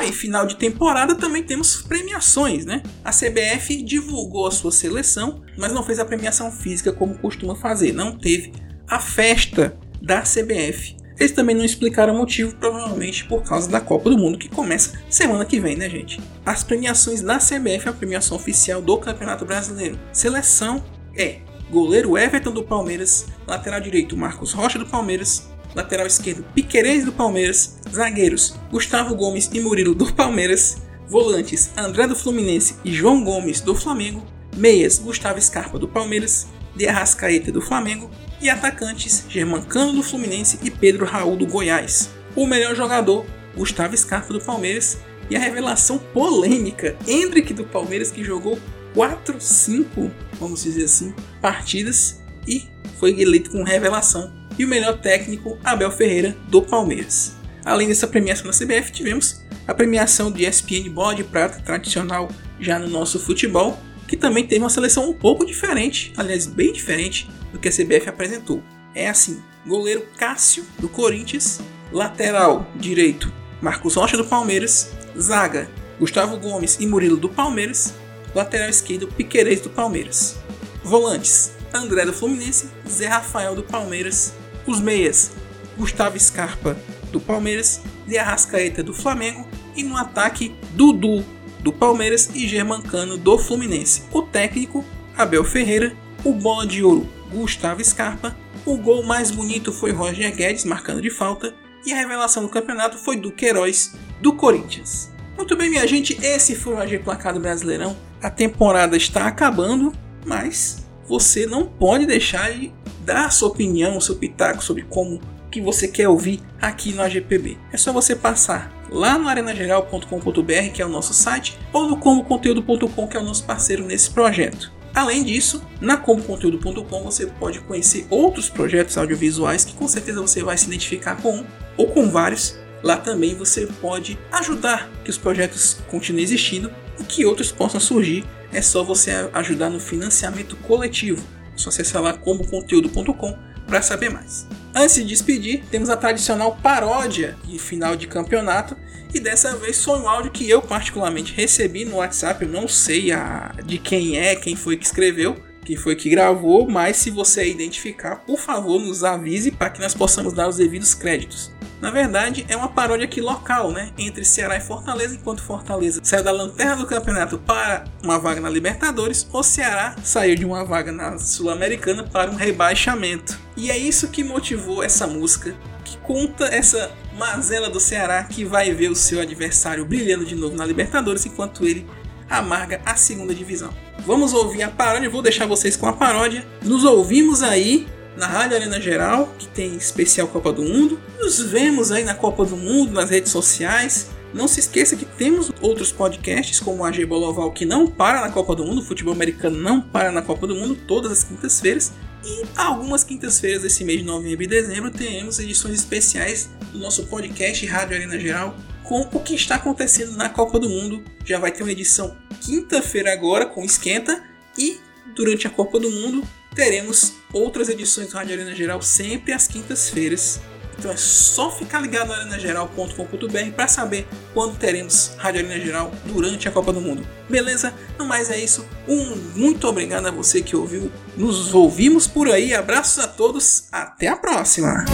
Em 0.00 0.12
final 0.12 0.46
de 0.46 0.56
temporada 0.56 1.14
também 1.14 1.42
temos 1.42 1.82
premiações, 1.82 2.64
né? 2.64 2.82
A 3.04 3.10
CBF 3.10 3.82
divulgou 3.82 4.46
a 4.46 4.50
sua 4.50 4.70
seleção, 4.70 5.42
mas 5.56 5.72
não 5.72 5.82
fez 5.82 5.98
a 5.98 6.04
premiação 6.04 6.52
física 6.52 6.92
como 6.92 7.18
costuma 7.18 7.56
fazer. 7.56 7.92
Não 7.92 8.16
teve 8.16 8.52
a 8.86 9.00
festa 9.00 9.76
da 10.00 10.22
CBF. 10.22 10.96
Eles 11.18 11.32
também 11.32 11.56
não 11.56 11.64
explicaram 11.64 12.14
o 12.14 12.16
motivo, 12.16 12.54
provavelmente 12.54 13.24
por 13.24 13.42
causa 13.42 13.68
da 13.68 13.80
Copa 13.80 14.08
do 14.08 14.16
Mundo, 14.16 14.38
que 14.38 14.48
começa 14.48 15.00
semana 15.10 15.44
que 15.44 15.58
vem, 15.58 15.76
né, 15.76 15.90
gente? 15.90 16.20
As 16.46 16.62
premiações 16.62 17.20
da 17.20 17.38
CBF, 17.38 17.88
a 17.88 17.92
premiação 17.92 18.36
oficial 18.36 18.80
do 18.80 18.96
Campeonato 18.98 19.44
Brasileiro. 19.44 19.98
Seleção 20.12 20.84
é 21.16 21.40
goleiro 21.70 22.16
Everton 22.16 22.52
do 22.52 22.62
Palmeiras, 22.62 23.26
lateral 23.48 23.80
direito 23.80 24.16
Marcos 24.16 24.52
Rocha 24.52 24.78
do 24.78 24.86
Palmeiras, 24.86 25.48
lateral 25.74 26.06
esquerdo 26.06 26.44
Piquerez 26.54 27.04
do 27.04 27.12
Palmeiras, 27.12 27.78
zagueiros 27.90 28.54
Gustavo 28.70 29.14
Gomes 29.14 29.50
e 29.52 29.60
Murilo 29.60 29.94
do 29.94 30.12
Palmeiras, 30.12 30.78
volantes 31.08 31.70
André 31.76 32.06
do 32.06 32.16
Fluminense 32.16 32.76
e 32.84 32.92
João 32.92 33.22
Gomes 33.24 33.60
do 33.60 33.74
Flamengo, 33.74 34.24
meias 34.56 34.98
Gustavo 34.98 35.40
Scarpa 35.40 35.78
do 35.78 35.88
Palmeiras, 35.88 36.46
De 36.74 36.86
Arrascaeta 36.86 37.50
do 37.50 37.60
Flamengo 37.60 38.10
e 38.40 38.48
atacantes 38.48 39.24
Germancano 39.28 39.92
do 39.92 40.02
Fluminense 40.02 40.58
e 40.62 40.70
Pedro 40.70 41.06
Raul 41.06 41.36
do 41.36 41.46
Goiás. 41.46 42.10
O 42.36 42.46
melhor 42.46 42.74
jogador 42.74 43.26
Gustavo 43.58 43.96
Scarpa 43.96 44.32
do 44.32 44.40
Palmeiras. 44.40 44.98
E 45.30 45.36
a 45.36 45.38
revelação 45.38 45.98
polêmica 45.98 46.96
Hendrick 47.06 47.52
do 47.52 47.64
Palmeiras 47.64 48.10
que 48.10 48.24
jogou 48.24 48.58
4, 48.94 49.38
5, 49.38 50.10
vamos 50.40 50.62
dizer 50.62 50.84
assim, 50.84 51.14
partidas 51.42 52.22
e 52.46 52.66
foi 52.98 53.20
eleito 53.20 53.50
com 53.50 53.62
revelação 53.62 54.32
e 54.58 54.64
o 54.64 54.68
melhor 54.68 54.98
técnico 54.98 55.58
Abel 55.62 55.90
Ferreira 55.90 56.36
do 56.48 56.60
Palmeiras. 56.60 57.36
Além 57.64 57.88
dessa 57.88 58.06
premiação 58.06 58.46
da 58.46 58.52
CBF, 58.52 58.92
tivemos 58.92 59.42
a 59.66 59.74
premiação 59.74 60.30
de 60.30 60.44
ESPN 60.44 60.90
Bode 60.90 61.24
Prata 61.24 61.60
tradicional 61.60 62.28
já 62.58 62.78
no 62.78 62.88
nosso 62.88 63.18
futebol 63.18 63.78
que 64.08 64.16
também 64.16 64.46
teve 64.46 64.62
uma 64.62 64.70
seleção 64.70 65.08
um 65.08 65.12
pouco 65.12 65.44
diferente, 65.44 66.14
aliás, 66.16 66.46
bem 66.46 66.72
diferente 66.72 67.28
do 67.52 67.58
que 67.58 67.68
a 67.68 67.70
CBF 67.70 68.08
apresentou. 68.08 68.62
É 68.94 69.06
assim: 69.08 69.42
goleiro 69.66 70.06
Cássio, 70.16 70.64
do 70.78 70.88
Corinthians, 70.88 71.60
lateral 71.92 72.66
direito 72.74 73.30
Marcos 73.60 73.96
Rocha, 73.96 74.16
do 74.16 74.24
Palmeiras, 74.24 74.92
zaga 75.18 75.70
Gustavo 76.00 76.38
Gomes 76.38 76.78
e 76.80 76.86
Murilo, 76.86 77.18
do 77.18 77.28
Palmeiras, 77.28 77.94
lateral 78.34 78.70
esquerdo 78.70 79.08
Piquerez, 79.08 79.60
do 79.60 79.68
Palmeiras. 79.68 80.38
Volantes 80.82 81.52
André, 81.72 82.06
do 82.06 82.12
Fluminense, 82.12 82.70
Zé 82.88 83.08
Rafael, 83.08 83.54
do 83.54 83.62
Palmeiras, 83.62 84.34
os 84.70 84.80
meias 84.80 85.32
Gustavo 85.76 86.18
Scarpa, 86.18 86.76
do 87.12 87.20
Palmeiras, 87.20 87.80
de 88.06 88.18
Arrascaeta, 88.18 88.82
do 88.82 88.92
Flamengo, 88.92 89.46
e 89.76 89.82
no 89.82 89.96
ataque 89.96 90.54
Dudu, 90.72 91.24
do 91.60 91.72
Palmeiras 91.72 92.30
e 92.34 92.46
Germancano, 92.46 93.16
do 93.16 93.38
Fluminense. 93.38 94.02
O 94.12 94.22
técnico 94.22 94.84
Abel 95.16 95.44
Ferreira, 95.44 95.94
o 96.24 96.32
bola 96.32 96.66
de 96.66 96.82
ouro 96.82 97.08
Gustavo 97.30 97.84
Scarpa, 97.84 98.36
o 98.64 98.76
gol 98.76 99.02
mais 99.02 99.30
bonito 99.30 99.72
foi 99.72 99.92
Roger 99.92 100.34
Guedes 100.34 100.64
marcando 100.64 101.00
de 101.00 101.10
falta 101.10 101.54
e 101.86 101.92
a 101.92 101.96
revelação 101.96 102.42
do 102.42 102.48
campeonato 102.48 102.98
foi 102.98 103.16
do 103.16 103.30
Queiroz 103.30 103.94
do 104.20 104.32
Corinthians. 104.32 105.10
Muito 105.36 105.56
bem, 105.56 105.70
minha 105.70 105.86
gente, 105.86 106.18
esse 106.22 106.56
foi 106.56 106.74
o 106.74 106.78
AG 106.78 106.98
Placado 106.98 107.38
Brasileirão. 107.38 107.96
A 108.20 108.28
temporada 108.28 108.96
está 108.96 109.26
acabando, 109.26 109.92
mas 110.26 110.84
você 111.06 111.46
não 111.46 111.64
pode 111.64 112.04
deixar 112.04 112.52
de 112.52 112.72
dar 113.08 113.32
sua 113.32 113.48
opinião, 113.48 113.98
seu 114.00 114.16
pitaco 114.16 114.62
sobre 114.62 114.82
como 114.82 115.18
que 115.50 115.62
você 115.62 115.88
quer 115.88 116.08
ouvir 116.08 116.42
aqui 116.60 116.92
no 116.92 117.00
AGPB. 117.00 117.56
É 117.72 117.76
só 117.78 117.90
você 117.90 118.14
passar 118.14 118.70
lá 118.90 119.18
no 119.18 119.26
arenageral.com.br, 119.26 120.70
que 120.74 120.82
é 120.82 120.84
o 120.84 120.90
nosso 120.90 121.14
site, 121.14 121.58
ou 121.72 121.88
no 121.88 121.96
comboconteúdo.com, 121.96 123.08
que 123.08 123.16
é 123.16 123.20
o 123.20 123.24
nosso 123.24 123.44
parceiro 123.44 123.82
nesse 123.86 124.10
projeto. 124.10 124.70
Além 124.94 125.24
disso, 125.24 125.62
na 125.80 125.96
comboconteúdo.com 125.96 127.02
você 127.02 127.26
pode 127.26 127.60
conhecer 127.60 128.06
outros 128.10 128.50
projetos 128.50 128.98
audiovisuais 128.98 129.64
que 129.64 129.72
com 129.72 129.88
certeza 129.88 130.20
você 130.20 130.42
vai 130.42 130.58
se 130.58 130.66
identificar 130.66 131.16
com 131.16 131.36
um 131.36 131.46
ou 131.78 131.86
com 131.86 132.10
vários. 132.10 132.58
Lá 132.82 132.98
também 132.98 133.34
você 133.34 133.66
pode 133.80 134.18
ajudar 134.30 134.90
que 135.02 135.10
os 135.10 135.16
projetos 135.16 135.78
continuem 135.88 136.24
existindo 136.24 136.70
e 137.00 137.04
que 137.04 137.24
outros 137.24 137.50
possam 137.50 137.80
surgir. 137.80 138.24
É 138.52 138.60
só 138.60 138.82
você 138.82 139.30
ajudar 139.32 139.70
no 139.70 139.80
financiamento 139.80 140.56
coletivo. 140.56 141.37
Só 141.58 141.68
acessar 141.70 142.02
lá 142.02 142.12
comboconteúdo.com 142.12 143.36
para 143.66 143.82
saber 143.82 144.10
mais. 144.10 144.46
Antes 144.74 144.96
de 144.96 145.04
despedir, 145.04 145.64
temos 145.70 145.90
a 145.90 145.96
tradicional 145.96 146.56
paródia 146.62 147.36
de 147.44 147.58
final 147.58 147.96
de 147.96 148.06
campeonato 148.06 148.76
e 149.12 149.20
dessa 149.20 149.56
vez 149.56 149.82
foi 149.82 149.98
um 149.98 150.08
áudio 150.08 150.30
que 150.30 150.48
eu 150.48 150.62
particularmente 150.62 151.34
recebi 151.34 151.84
no 151.84 151.96
WhatsApp. 151.96 152.44
Eu 152.44 152.50
não 152.50 152.68
sei 152.68 153.12
a, 153.12 153.54
de 153.64 153.78
quem 153.78 154.18
é, 154.18 154.36
quem 154.36 154.54
foi 154.54 154.76
que 154.76 154.86
escreveu, 154.86 155.36
quem 155.64 155.76
foi 155.76 155.96
que 155.96 156.08
gravou, 156.08 156.68
mas 156.68 156.96
se 156.96 157.10
você 157.10 157.46
identificar, 157.46 158.16
por 158.16 158.38
favor, 158.38 158.80
nos 158.80 159.04
avise 159.04 159.50
para 159.50 159.70
que 159.70 159.80
nós 159.80 159.94
possamos 159.94 160.32
dar 160.32 160.48
os 160.48 160.56
devidos 160.56 160.94
créditos. 160.94 161.50
Na 161.80 161.90
verdade, 161.90 162.44
é 162.48 162.56
uma 162.56 162.68
paródia 162.68 163.04
aqui 163.04 163.20
local, 163.20 163.70
né? 163.70 163.90
Entre 163.96 164.24
Ceará 164.24 164.56
e 164.56 164.60
Fortaleza, 164.60 165.14
enquanto 165.14 165.42
Fortaleza 165.42 166.00
saiu 166.02 166.24
da 166.24 166.32
lanterna 166.32 166.76
do 166.76 166.86
campeonato 166.86 167.38
para 167.38 167.84
uma 168.02 168.18
vaga 168.18 168.40
na 168.40 168.50
Libertadores, 168.50 169.26
o 169.32 169.42
Ceará 169.44 169.94
saiu 170.02 170.34
de 170.34 170.44
uma 170.44 170.64
vaga 170.64 170.90
na 170.90 171.16
Sul-Americana 171.18 172.02
para 172.02 172.30
um 172.30 172.34
rebaixamento. 172.34 173.38
E 173.56 173.70
é 173.70 173.78
isso 173.78 174.08
que 174.08 174.24
motivou 174.24 174.82
essa 174.82 175.06
música, 175.06 175.54
que 175.84 175.96
conta 175.98 176.46
essa 176.46 176.90
mazela 177.16 177.70
do 177.70 177.78
Ceará 177.78 178.24
que 178.24 178.44
vai 178.44 178.72
ver 178.72 178.90
o 178.90 178.96
seu 178.96 179.20
adversário 179.20 179.84
brilhando 179.84 180.24
de 180.24 180.34
novo 180.34 180.56
na 180.56 180.66
Libertadores 180.66 181.26
enquanto 181.26 181.64
ele 181.64 181.86
amarga 182.28 182.80
a 182.84 182.96
segunda 182.96 183.34
divisão. 183.34 183.70
Vamos 184.00 184.32
ouvir 184.32 184.62
a 184.62 184.68
paródia, 184.68 185.08
vou 185.08 185.22
deixar 185.22 185.46
vocês 185.46 185.76
com 185.76 185.86
a 185.86 185.92
paródia. 185.92 186.44
Nos 186.62 186.84
ouvimos 186.84 187.42
aí 187.42 187.86
na 188.18 188.26
Rádio 188.26 188.56
Arena 188.56 188.80
Geral, 188.80 189.32
que 189.38 189.46
tem 189.46 189.76
especial 189.76 190.26
Copa 190.26 190.52
do 190.52 190.62
Mundo. 190.62 191.00
Nos 191.18 191.40
vemos 191.40 191.92
aí 191.92 192.02
na 192.02 192.14
Copa 192.14 192.44
do 192.44 192.56
Mundo, 192.56 192.92
nas 192.92 193.08
redes 193.08 193.30
sociais. 193.30 194.08
Não 194.34 194.48
se 194.48 194.58
esqueça 194.60 194.96
que 194.96 195.04
temos 195.04 195.52
outros 195.60 195.92
podcasts, 195.92 196.58
como 196.58 196.82
o 196.82 196.84
AG 196.84 197.06
Boloval, 197.06 197.52
que 197.52 197.64
não 197.64 197.86
para 197.86 198.20
na 198.20 198.30
Copa 198.30 198.56
do 198.56 198.64
Mundo, 198.64 198.80
o 198.80 198.84
futebol 198.84 199.14
americano 199.14 199.56
não 199.56 199.80
para 199.80 200.10
na 200.10 200.20
Copa 200.20 200.48
do 200.48 200.54
Mundo, 200.54 200.76
todas 200.86 201.12
as 201.12 201.24
quintas-feiras. 201.24 201.92
E 202.24 202.42
algumas 202.56 203.04
quintas-feiras 203.04 203.62
desse 203.62 203.84
mês 203.84 204.00
de 204.00 204.04
novembro 204.04 204.42
e 204.42 204.48
dezembro 204.48 204.90
teremos 204.90 205.38
edições 205.38 205.78
especiais 205.78 206.50
do 206.72 206.78
nosso 206.78 207.06
podcast 207.06 207.64
Rádio 207.66 207.96
Arena 207.96 208.18
Geral 208.18 208.56
com 208.82 209.00
o 209.00 209.20
que 209.20 209.34
está 209.34 209.54
acontecendo 209.54 210.16
na 210.16 210.28
Copa 210.28 210.58
do 210.58 210.68
Mundo. 210.68 211.04
Já 211.24 211.38
vai 211.38 211.52
ter 211.52 211.62
uma 211.62 211.72
edição 211.72 212.16
quinta-feira 212.40 213.12
agora 213.12 213.46
com 213.46 213.64
esquenta 213.64 214.24
e 214.58 214.80
durante 215.14 215.46
a 215.46 215.50
Copa 215.50 215.78
do 215.78 215.88
Mundo 215.88 216.26
teremos 216.58 217.12
outras 217.32 217.68
edições 217.68 218.08
do 218.08 218.14
Rádio 218.14 218.34
Arena 218.34 218.52
Geral 218.52 218.82
sempre 218.82 219.32
às 219.32 219.46
quintas-feiras. 219.46 220.40
Então 220.76 220.90
é 220.90 220.96
só 220.96 221.52
ficar 221.52 221.78
ligado 221.78 222.08
no 222.08 222.14
arenageral.com.br 222.14 223.52
para 223.54 223.68
saber 223.68 224.08
quando 224.34 224.58
teremos 224.58 225.12
Rádio 225.18 225.46
Arena 225.46 225.64
Geral 225.64 225.92
durante 226.06 226.48
a 226.48 226.50
Copa 226.50 226.72
do 226.72 226.80
Mundo. 226.80 227.06
Beleza? 227.28 227.72
No 227.96 228.04
mais 228.04 228.28
é 228.28 228.40
isso. 228.40 228.66
Um 228.88 229.14
muito 229.36 229.68
obrigado 229.68 230.06
a 230.06 230.10
você 230.10 230.42
que 230.42 230.56
ouviu. 230.56 230.90
Nos 231.16 231.54
ouvimos 231.54 232.08
por 232.08 232.28
aí. 232.28 232.52
Abraços 232.52 233.04
a 233.04 233.06
todos. 233.06 233.68
Até 233.70 234.08
a 234.08 234.16
próxima. 234.16 234.84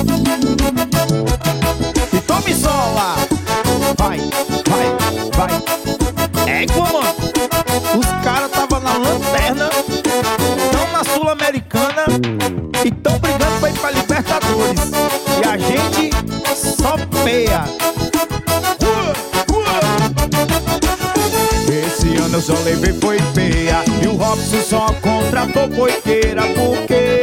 E 2.13 2.21
tome 2.27 2.55
sola! 2.55 3.17
Vai, 3.97 4.19
vai, 4.69 4.87
vai. 5.35 5.75
É 6.47 6.67
mano. 6.67 7.35
Os 7.99 8.25
caras 8.25 8.51
tava 8.51 8.81
na 8.81 8.99
lanterna, 8.99 9.71
Sul-Americana 11.05 12.05
e 12.85 12.91
tão 12.91 13.19
brigando 13.19 13.61
pra 13.61 13.71
ir 13.71 13.79
pra 13.79 13.91
Libertadores. 13.91 14.81
E 15.43 15.49
a 15.49 15.57
gente 15.57 16.11
só 16.55 16.97
peia. 17.23 17.65
Esse 21.69 22.17
ano 22.17 22.37
eu 22.37 22.41
só 22.41 22.55
levei 22.65 22.93
foi 22.95 23.19
peia 23.35 23.83
E 24.03 24.07
o 24.07 24.17
Robson 24.17 24.61
só 24.63 24.87
contratou 25.01 25.69
boiqueira 25.69 26.43
Porque 26.55 27.23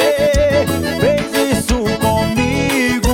fez 0.99 1.57
isso 1.57 1.75
comigo 1.99 3.09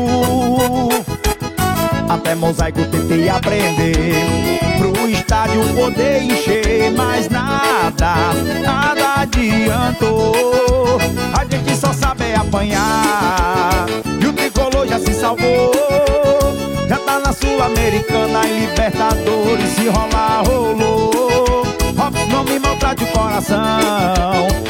Até 2.10 2.36
mosaico 2.36 2.86
tentei 2.86 3.30
aprender 3.30 4.60
Pro 4.78 4.97
estádio 5.28 5.62
poder 5.76 6.24
encher 6.24 6.92
Mas 6.96 7.28
nada, 7.28 8.34
nada 8.64 9.22
adiantou. 9.22 10.98
A 11.34 11.44
gente 11.44 11.76
só 11.76 11.92
sabe 11.92 12.34
apanhar 12.34 13.86
E 14.22 14.26
o 14.26 14.34
tricolor 14.34 14.88
já 14.88 14.98
se 15.00 15.14
salvou. 15.14 15.72
Já 16.88 16.98
tá 17.00 17.20
na 17.20 17.34
Sul-Americana 17.34 18.48
e 18.48 18.62
Libertadores 18.62 19.70
Se 19.76 19.88
rolar, 19.88 20.44
rolou. 20.46 21.64
Robson 21.98 22.28
não 22.32 22.44
me 22.46 22.58
maltrate 22.60 23.04
o 23.04 23.08
coração 23.08 23.58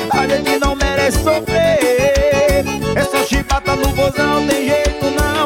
A 0.09 0.27
gente 0.27 0.57
não 0.59 0.75
merece 0.75 1.19
sofrer. 1.19 2.65
É 2.95 3.03
só 3.03 3.23
chibata 3.23 3.75
no 3.75 3.89
vozão, 3.89 4.47
tem 4.47 4.67
jeito 4.67 5.05
não 5.11 5.36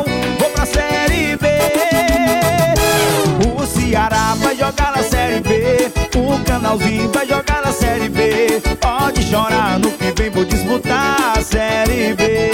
O 6.72 6.78
Canalzinho 6.78 7.12
vai 7.12 7.28
jogar 7.28 7.62
na 7.66 7.74
Série 7.74 8.08
B. 8.08 8.62
Pode 8.80 9.24
chorar, 9.24 9.78
no 9.78 9.92
que 9.92 10.14
vem 10.16 10.30
vou 10.30 10.46
disputar 10.46 11.38
a 11.38 11.42
Série 11.42 12.14
B. 12.14 12.50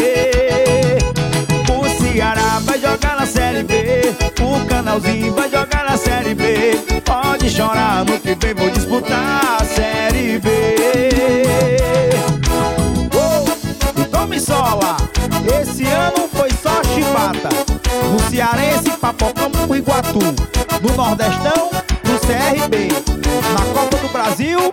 O 1.70 2.02
Ceará 2.02 2.60
vai 2.64 2.80
jogar 2.80 3.16
na 3.16 3.28
Série 3.28 3.62
B. 3.62 4.16
O 4.42 4.66
Canalzinho 4.66 5.36
vai 5.36 5.48
jogar 5.52 5.86
na 5.88 5.96
Série 5.98 6.34
B. 6.34 6.80
Pode 7.06 7.52
chorar, 7.52 8.06
no 8.06 8.20
que 8.20 8.34
vem 8.34 8.56
vou 8.56 8.72
disputar 8.72 9.60
a 9.62 9.64
Série 9.64 10.40
B. 10.40 10.50
Oh, 13.14 14.06
tome 14.08 14.40
sola. 14.40 14.98
Esse 15.62 15.84
ano 15.86 16.28
foi 16.34 16.50
só 16.64 16.82
chibata. 16.86 17.50
No 18.12 18.20
Cearense, 18.32 18.90
Papocão 19.00 19.76
Iguatu. 19.76 20.18
No 20.82 20.96
Nordestão, 20.96 21.70
no 22.04 22.20
CRB 22.20 23.07
Brasil, 24.38 24.72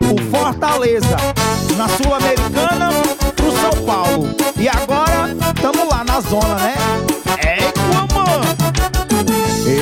o 0.00 0.30
Fortaleza 0.30 1.18
Na 1.76 1.86
Sul-Americana, 1.86 2.88
pro 3.36 3.52
São 3.52 3.84
Paulo. 3.84 4.34
E 4.58 4.66
agora, 4.70 5.28
tamo 5.60 5.86
lá 5.86 6.02
na 6.02 6.18
zona, 6.20 6.54
né? 6.54 6.74
É, 7.36 7.58
mano 8.14 8.42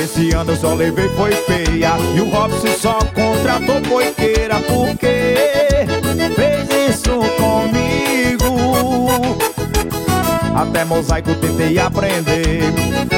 esse 0.03 0.31
ano 0.31 0.51
eu 0.51 0.57
só 0.57 0.73
levei 0.73 1.07
foi 1.15 1.31
feia. 1.31 1.93
E 2.13 2.19
o 2.19 2.29
Robson 2.29 2.77
só 2.77 2.99
contratou 3.13 3.79
boiqueira 3.87 4.59
Porque 4.59 5.37
fez 6.35 6.89
isso 6.89 7.17
comigo 7.37 7.50
Até 10.55 10.85
mosaico 10.85 11.33
tentei 11.35 11.79
aprender 11.79 12.61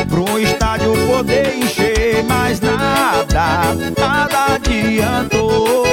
Pro 0.07 0.39
estádio 0.39 0.93
poder 1.07 1.55
encher 1.57 2.23
Mas 2.27 2.59
nada, 2.59 3.73
nada 3.97 4.53
adiantou 4.55 5.83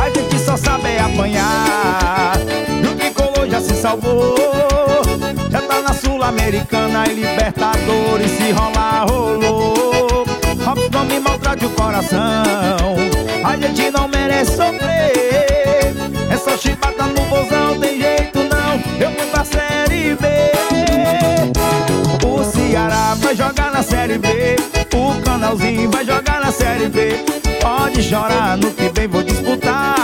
A 0.00 0.10
gente 0.10 0.38
só 0.38 0.56
saber 0.56 0.98
apanhar. 0.98 2.34
E 2.82 2.86
o 2.86 2.94
tricolor 2.94 3.48
já 3.48 3.60
se 3.60 3.74
salvou. 3.74 4.34
Já 5.50 5.62
tá 5.62 5.80
na 5.80 5.94
Sul-Americana 5.94 7.04
e 7.08 7.14
Libertadores. 7.14 8.30
Se 8.32 8.52
rolar, 8.52 9.06
rolou. 9.08 10.26
Robson 10.64 10.88
não 10.92 11.04
me 11.04 11.20
maltrate 11.20 11.64
o 11.64 11.70
coração. 11.70 12.96
A 13.44 13.56
gente 13.56 13.90
não 13.90 14.08
merece 14.08 14.56
sofrer. 14.56 15.94
É 16.30 16.36
só 16.36 16.56
chibata 16.56 17.04
no 17.06 17.22
bozão, 17.22 17.78
tem 17.80 17.93
O 25.44 25.46
Canalzinho 25.46 25.90
vai 25.90 26.06
jogar 26.06 26.40
na 26.40 26.50
Série 26.50 26.88
B. 26.88 27.22
Pode 27.60 28.02
chorar, 28.02 28.56
no 28.56 28.70
que 28.70 28.88
vem 28.88 29.06
vou 29.06 29.22
disputar 29.22 30.03